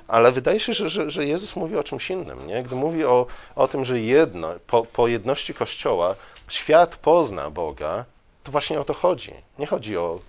Ale 0.09 0.33
wydaje 0.33 0.61
się, 0.61 0.75
że, 0.75 0.91
że, 0.91 1.11
że 1.11 1.27
Jezus 1.27 1.57
mówi 1.57 1.77
o 1.77 1.85
czymś 1.85 2.11
innym, 2.11 2.47
nie? 2.47 2.63
Gdy 2.63 2.75
mówi 2.75 3.05
o, 3.05 3.27
o 3.57 3.69
tym, 3.69 3.85
że 3.85 4.01
jedno, 4.01 4.55
po, 4.67 4.85
po 4.85 5.09
jedności 5.09 5.55
Kościoła 5.55 6.15
świat 6.49 6.97
pozna 6.97 7.51
Boga, 7.51 8.05
to 8.45 8.53
właśnie 8.53 8.81
o 8.81 8.85
to 8.85 8.95
chodzi. 8.95 9.33
Nie 9.59 9.67
chodzi 9.67 9.97
o 9.97 10.21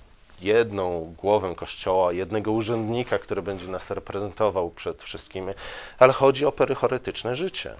jedną 0.42 1.16
głowę 1.18 1.56
Kościoła, 1.56 2.14
jednego 2.14 2.52
urzędnika, 2.52 3.20
który 3.20 3.42
będzie 3.42 3.68
nas 3.68 3.92
reprezentował 3.92 4.70
przed 4.70 5.04
wszystkimi, 5.04 5.54
ale 6.00 6.14
chodzi 6.14 6.46
o 6.46 6.52
perychorytyczne 6.52 7.36
życie. 7.36 7.76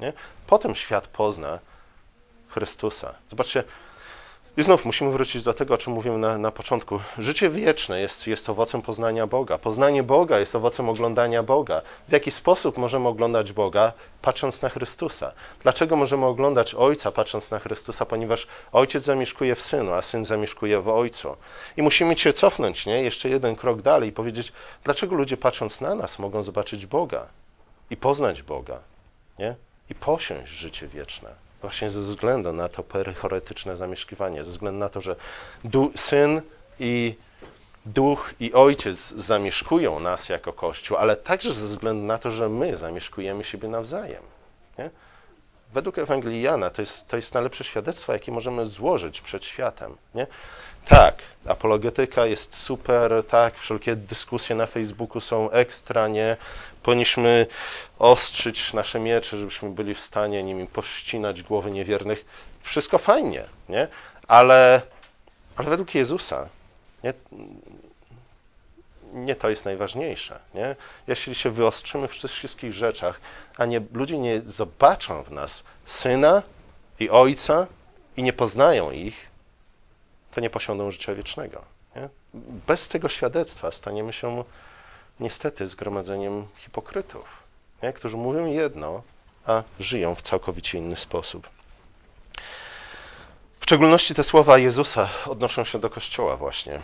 Nie? 0.00 0.12
Potem 0.46 0.74
świat 0.74 1.06
pozna 1.06 1.58
Chrystusa. 2.54 3.14
Zobaczcie, 3.28 3.64
i 4.56 4.62
znów 4.62 4.84
musimy 4.84 5.10
wrócić 5.10 5.42
do 5.42 5.54
tego, 5.54 5.74
o 5.74 5.78
czym 5.78 5.92
mówiłem 5.92 6.20
na, 6.20 6.38
na 6.38 6.50
początku. 6.50 7.00
Życie 7.18 7.50
wieczne 7.50 8.00
jest, 8.00 8.26
jest 8.26 8.50
owocem 8.50 8.82
poznania 8.82 9.26
Boga. 9.26 9.58
Poznanie 9.58 10.02
Boga 10.02 10.38
jest 10.38 10.54
owocem 10.54 10.88
oglądania 10.88 11.42
Boga. 11.42 11.82
W 12.08 12.12
jaki 12.12 12.30
sposób 12.30 12.78
możemy 12.78 13.08
oglądać 13.08 13.52
Boga, 13.52 13.92
patrząc 14.22 14.62
na 14.62 14.68
Chrystusa? 14.68 15.32
Dlaczego 15.62 15.96
możemy 15.96 16.26
oglądać 16.26 16.74
Ojca, 16.74 17.12
patrząc 17.12 17.50
na 17.50 17.58
Chrystusa? 17.58 18.06
Ponieważ 18.06 18.46
Ojciec 18.72 19.04
zamieszkuje 19.04 19.54
w 19.54 19.62
Synu, 19.62 19.92
a 19.92 20.02
Syn 20.02 20.24
zamieszkuje 20.24 20.80
w 20.80 20.88
Ojcu. 20.88 21.36
I 21.76 21.82
musimy 21.82 22.18
się 22.18 22.32
cofnąć, 22.32 22.86
nie? 22.86 23.02
Jeszcze 23.02 23.28
jeden 23.28 23.56
krok 23.56 23.82
dalej 23.82 24.08
i 24.08 24.12
powiedzieć, 24.12 24.52
dlaczego 24.84 25.14
ludzie 25.16 25.36
patrząc 25.36 25.80
na 25.80 25.94
nas 25.94 26.18
mogą 26.18 26.42
zobaczyć 26.42 26.86
Boga 26.86 27.26
i 27.90 27.96
poznać 27.96 28.42
Boga, 28.42 28.78
nie? 29.38 29.54
I 29.90 29.94
posiąść 29.94 30.52
życie 30.52 30.88
wieczne 30.88 31.43
właśnie 31.64 31.90
ze 31.90 32.00
względu 32.00 32.52
na 32.52 32.68
to 32.68 32.82
perychoretyczne 32.82 33.76
zamieszkiwanie, 33.76 34.44
ze 34.44 34.50
względu 34.50 34.80
na 34.80 34.88
to, 34.88 35.00
że 35.00 35.16
Syn 35.96 36.42
i 36.80 37.14
Duch 37.86 38.34
i 38.40 38.52
Ojciec 38.52 39.10
zamieszkują 39.16 40.00
nas 40.00 40.28
jako 40.28 40.52
Kościół, 40.52 40.96
ale 40.96 41.16
także 41.16 41.52
ze 41.52 41.66
względu 41.66 42.06
na 42.06 42.18
to, 42.18 42.30
że 42.30 42.48
my 42.48 42.76
zamieszkujemy 42.76 43.44
siebie 43.44 43.68
nawzajem. 43.68 44.22
Nie? 44.78 44.90
Według 45.72 45.98
Ewangelii 45.98 46.42
Jana 46.42 46.70
to 46.70 46.82
jest, 46.82 47.08
to 47.08 47.16
jest 47.16 47.34
najlepsze 47.34 47.64
świadectwo, 47.64 48.12
jakie 48.12 48.32
możemy 48.32 48.66
złożyć 48.66 49.20
przed 49.20 49.44
światem. 49.44 49.96
Nie? 50.14 50.26
Tak, 50.88 51.22
apologetyka 51.46 52.26
jest 52.26 52.56
super, 52.56 53.24
tak, 53.28 53.58
wszelkie 53.58 53.96
dyskusje 53.96 54.56
na 54.56 54.66
Facebooku 54.66 55.20
są 55.20 55.50
ekstra, 55.50 56.08
nie? 56.08 56.36
Powinniśmy 56.82 57.46
ostrzyć 57.98 58.72
nasze 58.72 59.00
miecze, 59.00 59.38
żebyśmy 59.38 59.70
byli 59.70 59.94
w 59.94 60.00
stanie 60.00 60.42
nimi 60.42 60.66
pościnać 60.66 61.42
głowy 61.42 61.70
niewiernych. 61.70 62.24
Wszystko 62.62 62.98
fajnie, 62.98 63.44
nie? 63.68 63.88
Ale, 64.28 64.82
ale 65.56 65.70
według 65.70 65.94
Jezusa 65.94 66.48
nie, 67.04 67.12
nie 69.14 69.34
to 69.34 69.50
jest 69.50 69.64
najważniejsze. 69.64 70.40
Nie? 70.54 70.76
Jeśli 71.06 71.34
się 71.34 71.50
wyostrzymy 71.50 72.08
w 72.08 72.12
wszystkich 72.12 72.72
rzeczach, 72.72 73.20
a 73.56 73.64
nie, 73.64 73.80
ludzie 73.92 74.18
nie 74.18 74.40
zobaczą 74.46 75.22
w 75.22 75.30
nas 75.30 75.64
Syna 75.84 76.42
i 77.00 77.10
Ojca 77.10 77.66
i 78.16 78.22
nie 78.22 78.32
poznają 78.32 78.90
ich, 78.90 79.26
to 80.34 80.40
nie 80.40 80.50
posiądą 80.50 80.90
życia 80.90 81.14
wiecznego. 81.14 81.64
Nie? 81.96 82.08
Bez 82.66 82.88
tego 82.88 83.08
świadectwa 83.08 83.72
staniemy 83.72 84.12
się 84.12 84.44
niestety 85.20 85.66
zgromadzeniem 85.66 86.46
hipokrytów, 86.56 87.24
nie? 87.82 87.92
którzy 87.92 88.16
mówią 88.16 88.46
jedno, 88.46 89.02
a 89.46 89.62
żyją 89.80 90.14
w 90.14 90.22
całkowicie 90.22 90.78
inny 90.78 90.96
sposób. 90.96 91.48
W 93.60 93.64
szczególności 93.64 94.14
te 94.14 94.22
słowa 94.22 94.58
Jezusa 94.58 95.08
odnoszą 95.26 95.64
się 95.64 95.78
do 95.78 95.90
Kościoła 95.90 96.36
właśnie. 96.36 96.80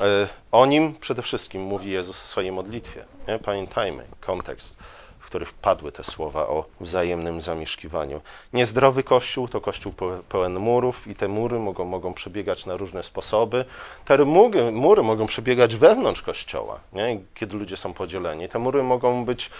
E, 0.00 0.28
o 0.52 0.66
nim 0.66 0.94
przede 0.94 1.22
wszystkim 1.22 1.62
mówi 1.62 1.90
Jezus 1.90 2.18
w 2.18 2.22
swojej 2.22 2.52
modlitwie. 2.52 3.04
Nie? 3.28 3.38
Pamiętajmy 3.38 4.04
kontekst, 4.20 4.76
w 5.18 5.26
których 5.26 5.52
padły 5.52 5.92
te 5.92 6.04
słowa 6.04 6.46
o 6.46 6.64
wzajemnym 6.80 7.42
zamieszkiwaniu. 7.42 8.20
Niezdrowy 8.52 9.02
kościół 9.02 9.48
to 9.48 9.60
kościół 9.60 9.92
pełen 10.28 10.58
murów 10.58 11.06
i 11.06 11.14
te 11.14 11.28
mury 11.28 11.58
mogą, 11.58 11.84
mogą 11.84 12.14
przebiegać 12.14 12.66
na 12.66 12.76
różne 12.76 13.02
sposoby. 13.02 13.64
Te 14.04 14.24
mury, 14.24 14.72
mury 14.72 15.02
mogą 15.02 15.26
przebiegać 15.26 15.76
wewnątrz 15.76 16.22
kościoła, 16.22 16.80
nie? 16.92 17.20
kiedy 17.34 17.56
ludzie 17.56 17.76
są 17.76 17.94
podzieleni. 17.94 18.48
Te 18.48 18.58
mury 18.58 18.82
mogą 18.82 19.24
być 19.24 19.50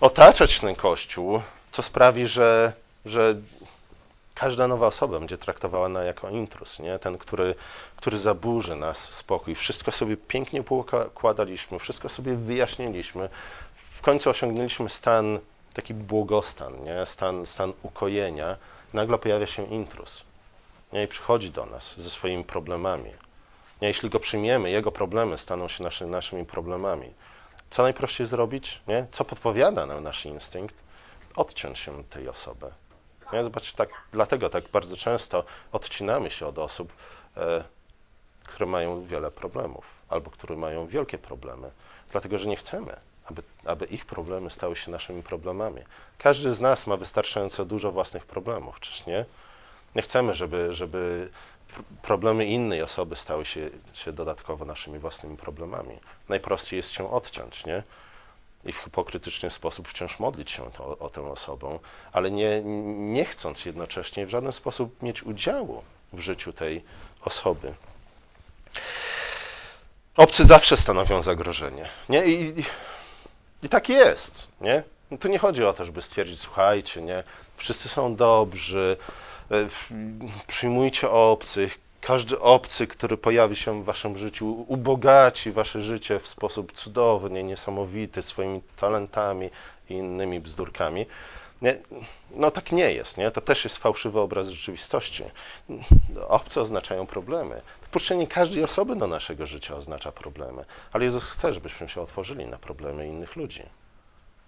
otaczać 0.00 0.60
ten 0.60 0.74
kościół, 0.74 1.40
co 1.72 1.82
sprawi, 1.82 2.26
że, 2.26 2.72
że 3.04 3.34
każda 4.34 4.68
nowa 4.68 4.86
osoba 4.86 5.18
będzie 5.18 5.38
traktowała 5.38 5.88
nas 5.88 6.06
jako 6.06 6.30
intrus, 6.30 6.78
nie? 6.78 6.98
ten, 6.98 7.18
który, 7.18 7.54
który 7.96 8.18
zaburzy 8.18 8.76
nas 8.76 8.98
spokój. 8.98 9.54
Wszystko 9.54 9.92
sobie 9.92 10.16
pięknie 10.16 10.62
poukładaliśmy, 10.62 11.78
wszystko 11.78 12.08
sobie 12.08 12.34
wyjaśniliśmy. 12.36 13.28
W 13.90 14.00
końcu 14.00 14.30
osiągnęliśmy 14.30 14.88
stan, 14.88 15.38
taki 15.74 15.94
błogostan, 15.94 16.84
nie? 16.84 17.06
Stan, 17.06 17.46
stan 17.46 17.72
ukojenia. 17.82 18.56
Nagle 18.92 19.18
pojawia 19.18 19.46
się 19.46 19.66
intrus 19.66 20.24
nie? 20.92 21.04
i 21.04 21.08
przychodzi 21.08 21.50
do 21.50 21.66
nas 21.66 22.00
ze 22.00 22.10
swoimi 22.10 22.44
problemami. 22.44 23.10
Nie? 23.82 23.88
Jeśli 23.88 24.10
go 24.10 24.20
przyjmiemy, 24.20 24.70
jego 24.70 24.92
problemy 24.92 25.38
staną 25.38 25.68
się 25.68 25.84
naszy, 25.84 26.06
naszymi 26.06 26.44
problemami. 26.44 27.12
Co 27.70 27.82
najprościej 27.82 28.26
zrobić? 28.26 28.80
Nie? 28.88 29.06
Co 29.12 29.24
podpowiada 29.24 29.86
nam 29.86 30.04
nasz 30.04 30.26
instynkt? 30.26 30.74
Odciąć 31.36 31.78
się 31.78 31.98
od 32.00 32.08
tej 32.08 32.28
osoby 32.28 32.70
nie? 33.32 33.44
Zobaczcie, 33.44 33.76
tak, 33.76 33.88
dlatego 34.12 34.50
tak 34.50 34.64
bardzo 34.68 34.96
często 34.96 35.44
odcinamy 35.72 36.30
się 36.30 36.46
od 36.46 36.58
osób, 36.58 36.92
e, 37.36 37.64
które 38.44 38.66
mają 38.66 39.04
wiele 39.04 39.30
problemów 39.30 39.84
albo 40.08 40.30
które 40.30 40.56
mają 40.56 40.86
wielkie 40.86 41.18
problemy, 41.18 41.70
dlatego 42.10 42.38
że 42.38 42.48
nie 42.48 42.56
chcemy, 42.56 42.96
aby, 43.24 43.42
aby 43.64 43.84
ich 43.84 44.06
problemy 44.06 44.50
stały 44.50 44.76
się 44.76 44.90
naszymi 44.90 45.22
problemami. 45.22 45.80
Każdy 46.18 46.54
z 46.54 46.60
nas 46.60 46.86
ma 46.86 46.96
wystarczająco 46.96 47.64
dużo 47.64 47.92
własnych 47.92 48.26
problemów, 48.26 48.80
czyż 48.80 49.06
nie? 49.06 49.24
Nie 49.94 50.02
chcemy, 50.02 50.34
żeby, 50.34 50.72
żeby 50.74 51.30
problemy 52.02 52.46
innej 52.46 52.82
osoby 52.82 53.16
stały 53.16 53.44
się, 53.44 53.70
się 53.92 54.12
dodatkowo 54.12 54.64
naszymi 54.64 54.98
własnymi 54.98 55.36
problemami. 55.36 55.98
Najprościej 56.28 56.76
jest 56.76 56.90
się 56.90 57.10
odciąć, 57.12 57.66
nie? 57.66 57.82
I 58.64 58.72
w 58.72 58.76
hipokrytyczny 58.76 59.50
sposób 59.50 59.88
wciąż 59.88 60.18
modlić 60.18 60.50
się 60.50 60.70
to, 60.70 60.98
o 60.98 61.10
tę 61.10 61.30
osobą, 61.30 61.78
ale 62.12 62.30
nie, 62.30 62.62
nie 62.94 63.24
chcąc 63.24 63.64
jednocześnie 63.64 64.26
w 64.26 64.30
żaden 64.30 64.52
sposób 64.52 65.02
mieć 65.02 65.22
udziału 65.22 65.82
w 66.12 66.20
życiu 66.20 66.52
tej 66.52 66.84
osoby. 67.24 67.74
Obcy 70.16 70.44
zawsze 70.44 70.76
stanowią 70.76 71.22
zagrożenie. 71.22 71.88
Nie? 72.08 72.26
I, 72.26 72.58
i, 72.60 72.64
i 73.62 73.68
tak 73.68 73.88
jest. 73.88 74.48
Nie? 74.60 74.82
No 75.10 75.18
tu 75.18 75.28
nie 75.28 75.38
chodzi 75.38 75.64
o 75.64 75.72
to, 75.72 75.84
żeby 75.84 76.02
stwierdzić, 76.02 76.40
słuchajcie, 76.40 77.02
nie, 77.02 77.24
wszyscy 77.56 77.88
są 77.88 78.16
dobrzy, 78.16 78.96
e, 79.50 79.68
przyjmujcie 80.46 81.10
obcych, 81.10 81.78
każdy 82.02 82.40
obcy, 82.40 82.86
który 82.86 83.16
pojawi 83.16 83.56
się 83.56 83.82
w 83.82 83.84
waszym 83.84 84.18
życiu, 84.18 84.64
ubogaci 84.68 85.52
wasze 85.52 85.82
życie 85.82 86.18
w 86.18 86.28
sposób 86.28 86.72
cudowny, 86.72 87.42
niesamowity, 87.42 88.22
swoimi 88.22 88.62
talentami 88.76 89.50
i 89.90 89.94
innymi 89.94 90.40
bzdurkami. 90.40 91.06
Nie, 91.62 91.78
no 92.30 92.50
tak 92.50 92.72
nie 92.72 92.92
jest, 92.92 93.16
nie? 93.16 93.30
To 93.30 93.40
też 93.40 93.64
jest 93.64 93.78
fałszywy 93.78 94.20
obraz 94.20 94.48
rzeczywistości. 94.48 95.24
Obce 96.28 96.60
oznaczają 96.60 97.06
problemy. 97.06 97.62
Wpuszczenie 97.82 98.26
każdej 98.26 98.64
osoby 98.64 98.96
do 98.96 99.06
naszego 99.06 99.46
życia 99.46 99.76
oznacza 99.76 100.12
problemy. 100.12 100.64
Ale 100.92 101.04
Jezus 101.04 101.24
chce, 101.24 101.54
żebyśmy 101.54 101.88
się 101.88 102.00
otworzyli 102.00 102.46
na 102.46 102.58
problemy 102.58 103.06
innych 103.06 103.36
ludzi. 103.36 103.62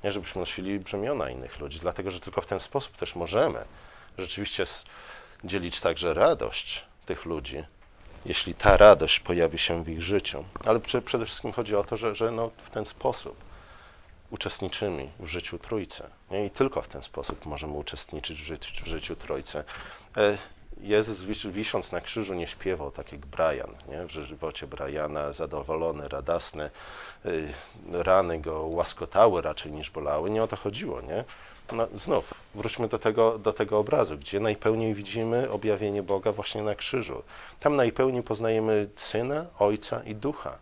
Nie, 0.05 0.13
żebyśmy 0.13 0.41
nosili 0.41 0.79
brzemiona 0.79 1.31
innych 1.31 1.61
ludzi, 1.61 1.79
dlatego 1.81 2.11
że 2.11 2.21
tylko 2.21 2.41
w 2.41 2.47
ten 2.47 2.61
sposób 2.61 2.97
też 2.97 3.15
możemy 3.15 3.65
rzeczywiście 4.19 4.65
dzielić 5.45 5.81
także 5.81 6.15
radość 6.15 6.85
tych 7.07 7.25
ludzi, 7.25 7.65
jeśli 8.27 8.55
ta 8.55 8.77
radość 8.77 9.21
pojawi 9.21 9.59
się 9.59 9.85
w 9.85 9.89
ich 9.89 10.03
życiu. 10.03 10.45
Ale 10.65 10.81
przede 10.81 11.27
wszystkim 11.27 11.53
chodzi 11.53 11.77
o 11.77 11.85
to, 11.85 11.97
że, 11.97 12.15
że 12.15 12.31
no 12.31 12.51
w 12.65 12.71
ten 12.71 12.85
sposób 12.85 13.37
uczestniczymy 14.31 15.11
w 15.21 15.27
życiu 15.27 15.59
Trójcy. 15.59 16.03
Nie? 16.31 16.47
I 16.47 16.51
tylko 16.51 16.83
w 16.83 16.89
ten 16.89 17.03
sposób 17.03 17.47
możemy 17.47 17.73
uczestniczyć 17.73 18.43
w 18.43 18.45
życiu, 18.45 18.85
w 18.85 18.89
życiu 18.89 19.17
Trójcy. 19.17 19.65
E, 20.17 20.39
Jezus 20.81 21.23
wisząc 21.51 21.93
na 21.93 22.01
krzyżu 22.01 22.35
nie 22.35 22.47
śpiewał 22.47 22.91
tak 22.91 23.13
jak 23.13 23.27
Brian, 23.27 23.75
nie? 23.89 24.07
w 24.07 24.11
żywocie 24.11 24.67
Briana, 24.67 25.33
zadowolony, 25.33 26.09
radosny, 26.09 26.71
e, 27.25 27.31
rany 28.03 28.41
go 28.41 28.63
łaskotały 28.63 29.43
raczej 29.43 29.73
niż 29.73 29.91
bolały. 29.91 30.31
Nie 30.31 30.43
o 30.43 30.47
to 30.49 30.57
chodziło, 30.57 31.01
nie? 31.01 31.25
No, 31.73 31.89
znów 31.95 32.35
wróćmy 32.55 32.89
do 32.89 32.99
tego, 32.99 33.39
do 33.39 33.53
tego 33.53 33.79
obrazu, 33.79 34.19
gdzie 34.19 34.41
najpełniej 34.41 34.95
widzimy 34.95 35.51
objawienie 35.51 36.03
Boga 36.03 36.33
właśnie 36.33 36.63
na 36.63 36.75
krzyżu. 36.75 37.23
Tam 37.61 37.77
najpełniej 37.77 38.23
poznajemy 38.23 38.89
Syna, 38.97 39.47
Ojca 39.59 40.03
i 40.05 40.15
Ducha. 40.15 40.59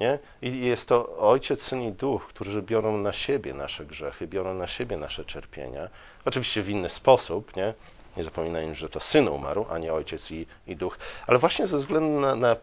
Nie? 0.00 0.18
I 0.42 0.60
jest 0.60 0.88
to 0.88 1.18
Ojciec, 1.18 1.62
Syn 1.62 1.82
i 1.82 1.92
Duch, 1.92 2.26
którzy 2.26 2.62
biorą 2.62 2.98
na 2.98 3.12
siebie 3.12 3.54
nasze 3.54 3.86
grzechy, 3.86 4.26
biorą 4.26 4.54
na 4.54 4.66
siebie 4.66 4.96
nasze 4.96 5.24
cierpienia. 5.24 5.88
Oczywiście 6.24 6.62
w 6.62 6.70
inny 6.70 6.90
sposób, 6.90 7.56
nie? 7.56 7.74
Nie 8.16 8.24
zapominajmy, 8.24 8.74
że 8.74 8.88
to 8.88 9.00
Syn 9.00 9.28
umarł, 9.28 9.66
a 9.70 9.78
nie 9.78 9.92
Ojciec 9.92 10.30
i, 10.30 10.46
i 10.66 10.76
Duch. 10.76 10.98
Ale 11.26 11.38
właśnie 11.38 11.66
ze 11.66 11.76
względu 11.76 12.20
na, 12.20 12.36
na 12.36 12.56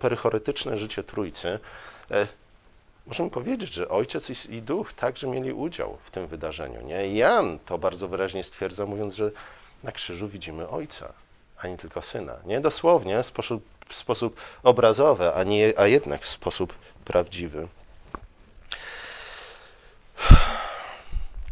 życie 0.73 1.03
Trójcy, 1.03 1.59
e, 2.11 2.27
możemy 3.07 3.29
powiedzieć, 3.29 3.73
że 3.73 3.89
Ojciec 3.89 4.45
i 4.45 4.61
Duch 4.61 4.93
także 4.93 5.27
mieli 5.27 5.53
udział 5.53 5.97
w 6.03 6.11
tym 6.11 6.27
wydarzeniu. 6.27 6.81
Nie? 6.81 7.15
Jan 7.15 7.59
to 7.65 7.77
bardzo 7.77 8.07
wyraźnie 8.07 8.43
stwierdza, 8.43 8.85
mówiąc, 8.85 9.15
że 9.15 9.31
na 9.83 9.91
krzyżu 9.91 10.27
widzimy 10.27 10.69
Ojca, 10.69 11.13
a 11.57 11.67
nie 11.67 11.77
tylko 11.77 12.01
Syna. 12.01 12.35
Nie 12.45 12.59
dosłownie, 12.59 13.23
sposób, 13.23 13.63
w 13.87 13.95
sposób 13.95 14.39
obrazowy, 14.63 15.33
a, 15.33 15.43
nie, 15.43 15.73
a 15.77 15.87
jednak 15.87 16.21
w 16.21 16.27
sposób 16.27 16.73
prawdziwy. 17.05 17.67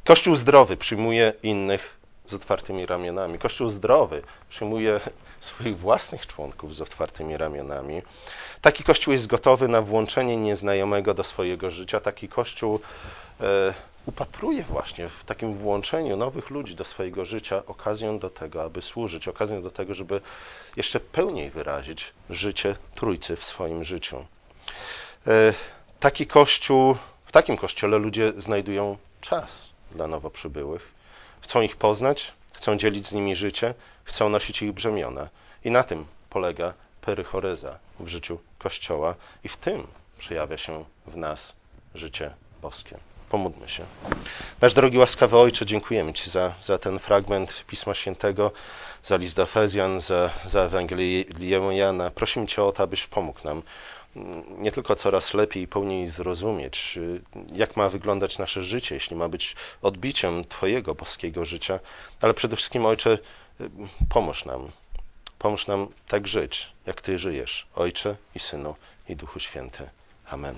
Kościół 0.06 0.36
zdrowy 0.36 0.78
przyjmuje 0.78 1.34
innych 1.44 1.98
z 2.26 2.34
otwartymi 2.34 2.86
ramionami. 2.86 3.40
Kościół 3.40 3.70
zdrowy 3.70 4.22
przyjmuje 4.50 5.00
swoich 5.46 5.78
własnych 5.80 6.28
członków 6.28 6.76
z 6.76 6.82
otwartymi 6.82 7.38
ramionami. 7.38 8.02
Taki 8.62 8.84
Kościół 8.84 9.14
jest 9.14 9.28
gotowy 9.28 9.68
na 9.68 9.82
włączenie 9.82 10.38
nieznajomego 10.38 11.14
do 11.14 11.24
swojego 11.24 11.72
życia. 11.72 12.00
Taki 12.00 12.28
Kościół 12.30 12.80
e, 13.42 13.74
upatruje 14.06 14.64
właśnie 14.64 15.10
w 15.10 15.24
takim 15.24 15.58
włączeniu 15.58 16.18
nowych 16.18 16.50
ludzi 16.50 16.76
do 16.76 16.86
swojego 16.86 17.26
życia 17.26 17.64
okazję 17.68 18.20
do 18.20 18.30
tego, 18.30 18.64
aby 18.64 18.82
służyć, 18.82 19.28
okazję 19.28 19.62
do 19.62 19.72
tego, 19.72 19.94
żeby 19.94 20.22
jeszcze 20.76 21.00
pełniej 21.00 21.50
wyrazić 21.50 22.14
życie 22.30 22.76
Trójcy 22.96 23.36
w 23.36 23.46
swoim 23.46 23.84
życiu. 23.84 24.26
E, 25.28 25.54
taki 26.00 26.28
Kościół, 26.28 26.96
w 27.26 27.32
takim 27.32 27.58
Kościele 27.58 27.98
ludzie 27.98 28.34
znajdują 28.38 28.98
czas 29.22 29.74
dla 29.92 30.08
nowo 30.08 30.30
przybyłych. 30.30 30.92
Chcą 31.42 31.62
ich 31.62 31.76
poznać, 31.76 32.34
chcą 32.54 32.78
dzielić 32.78 33.08
z 33.08 33.14
nimi 33.14 33.36
życie, 33.36 33.74
chcą 34.04 34.30
nosić 34.30 34.62
ich 34.62 34.72
brzemiona. 34.72 35.30
I 35.66 35.72
na 35.72 35.84
tym 35.84 36.06
polega 36.30 36.74
perychoryza 37.02 37.80
w 38.00 38.08
życiu 38.08 38.40
Kościoła 38.60 39.16
i 39.44 39.50
w 39.50 39.58
tym 39.58 39.88
przejawia 40.18 40.58
się 40.58 40.86
w 41.08 41.18
nas 41.18 41.54
życie 41.96 42.32
boskie. 42.62 42.98
Pomódlmy 43.30 43.70
się. 43.70 43.86
Nasz 44.62 44.74
drogi 44.74 44.98
łaskawy 44.98 45.38
Ojcze, 45.38 45.66
dziękujemy 45.66 46.14
Ci 46.14 46.30
za, 46.30 46.54
za 46.62 46.78
ten 46.78 47.00
fragment 47.00 47.66
Pisma 47.68 47.94
Świętego, 47.94 48.52
za 49.04 49.16
list 49.16 49.36
do 49.36 49.44
Efezjan, 49.44 50.00
za, 50.00 50.30
za 50.46 50.62
Ewangelię 50.62 51.26
Jana. 51.72 52.12
Prosimy 52.12 52.48
Cię 52.48 52.64
o 52.64 52.72
to, 52.72 52.84
abyś 52.84 53.08
pomógł 53.08 53.40
nam 53.44 53.62
nie 54.58 54.72
tylko 54.72 54.96
coraz 54.96 55.34
lepiej 55.34 55.64
i 55.64 55.68
pełniej 55.68 56.08
zrozumieć, 56.08 57.00
jak 57.54 57.78
ma 57.78 57.90
wyglądać 57.90 58.38
nasze 58.38 58.64
życie, 58.64 58.96
jeśli 58.96 59.16
ma 59.16 59.30
być 59.30 59.56
odbiciem 59.82 60.46
Twojego 60.46 60.96
boskiego 60.96 61.46
życia, 61.46 61.80
ale 62.22 62.34
przede 62.34 62.56
wszystkim, 62.56 62.86
Ojcze, 62.86 63.18
pomóż 64.10 64.46
nam. 64.46 64.72
Pomóż 65.46 65.68
nam 65.68 65.88
tak 66.08 66.28
żyć, 66.28 66.70
jak 66.86 67.02
Ty 67.02 67.20
żyjesz, 67.20 67.68
Ojcze 67.76 68.16
i 68.36 68.40
Synu 68.40 68.76
i 69.10 69.16
Duchu 69.16 69.40
Święty. 69.40 69.90
Amen. 70.26 70.56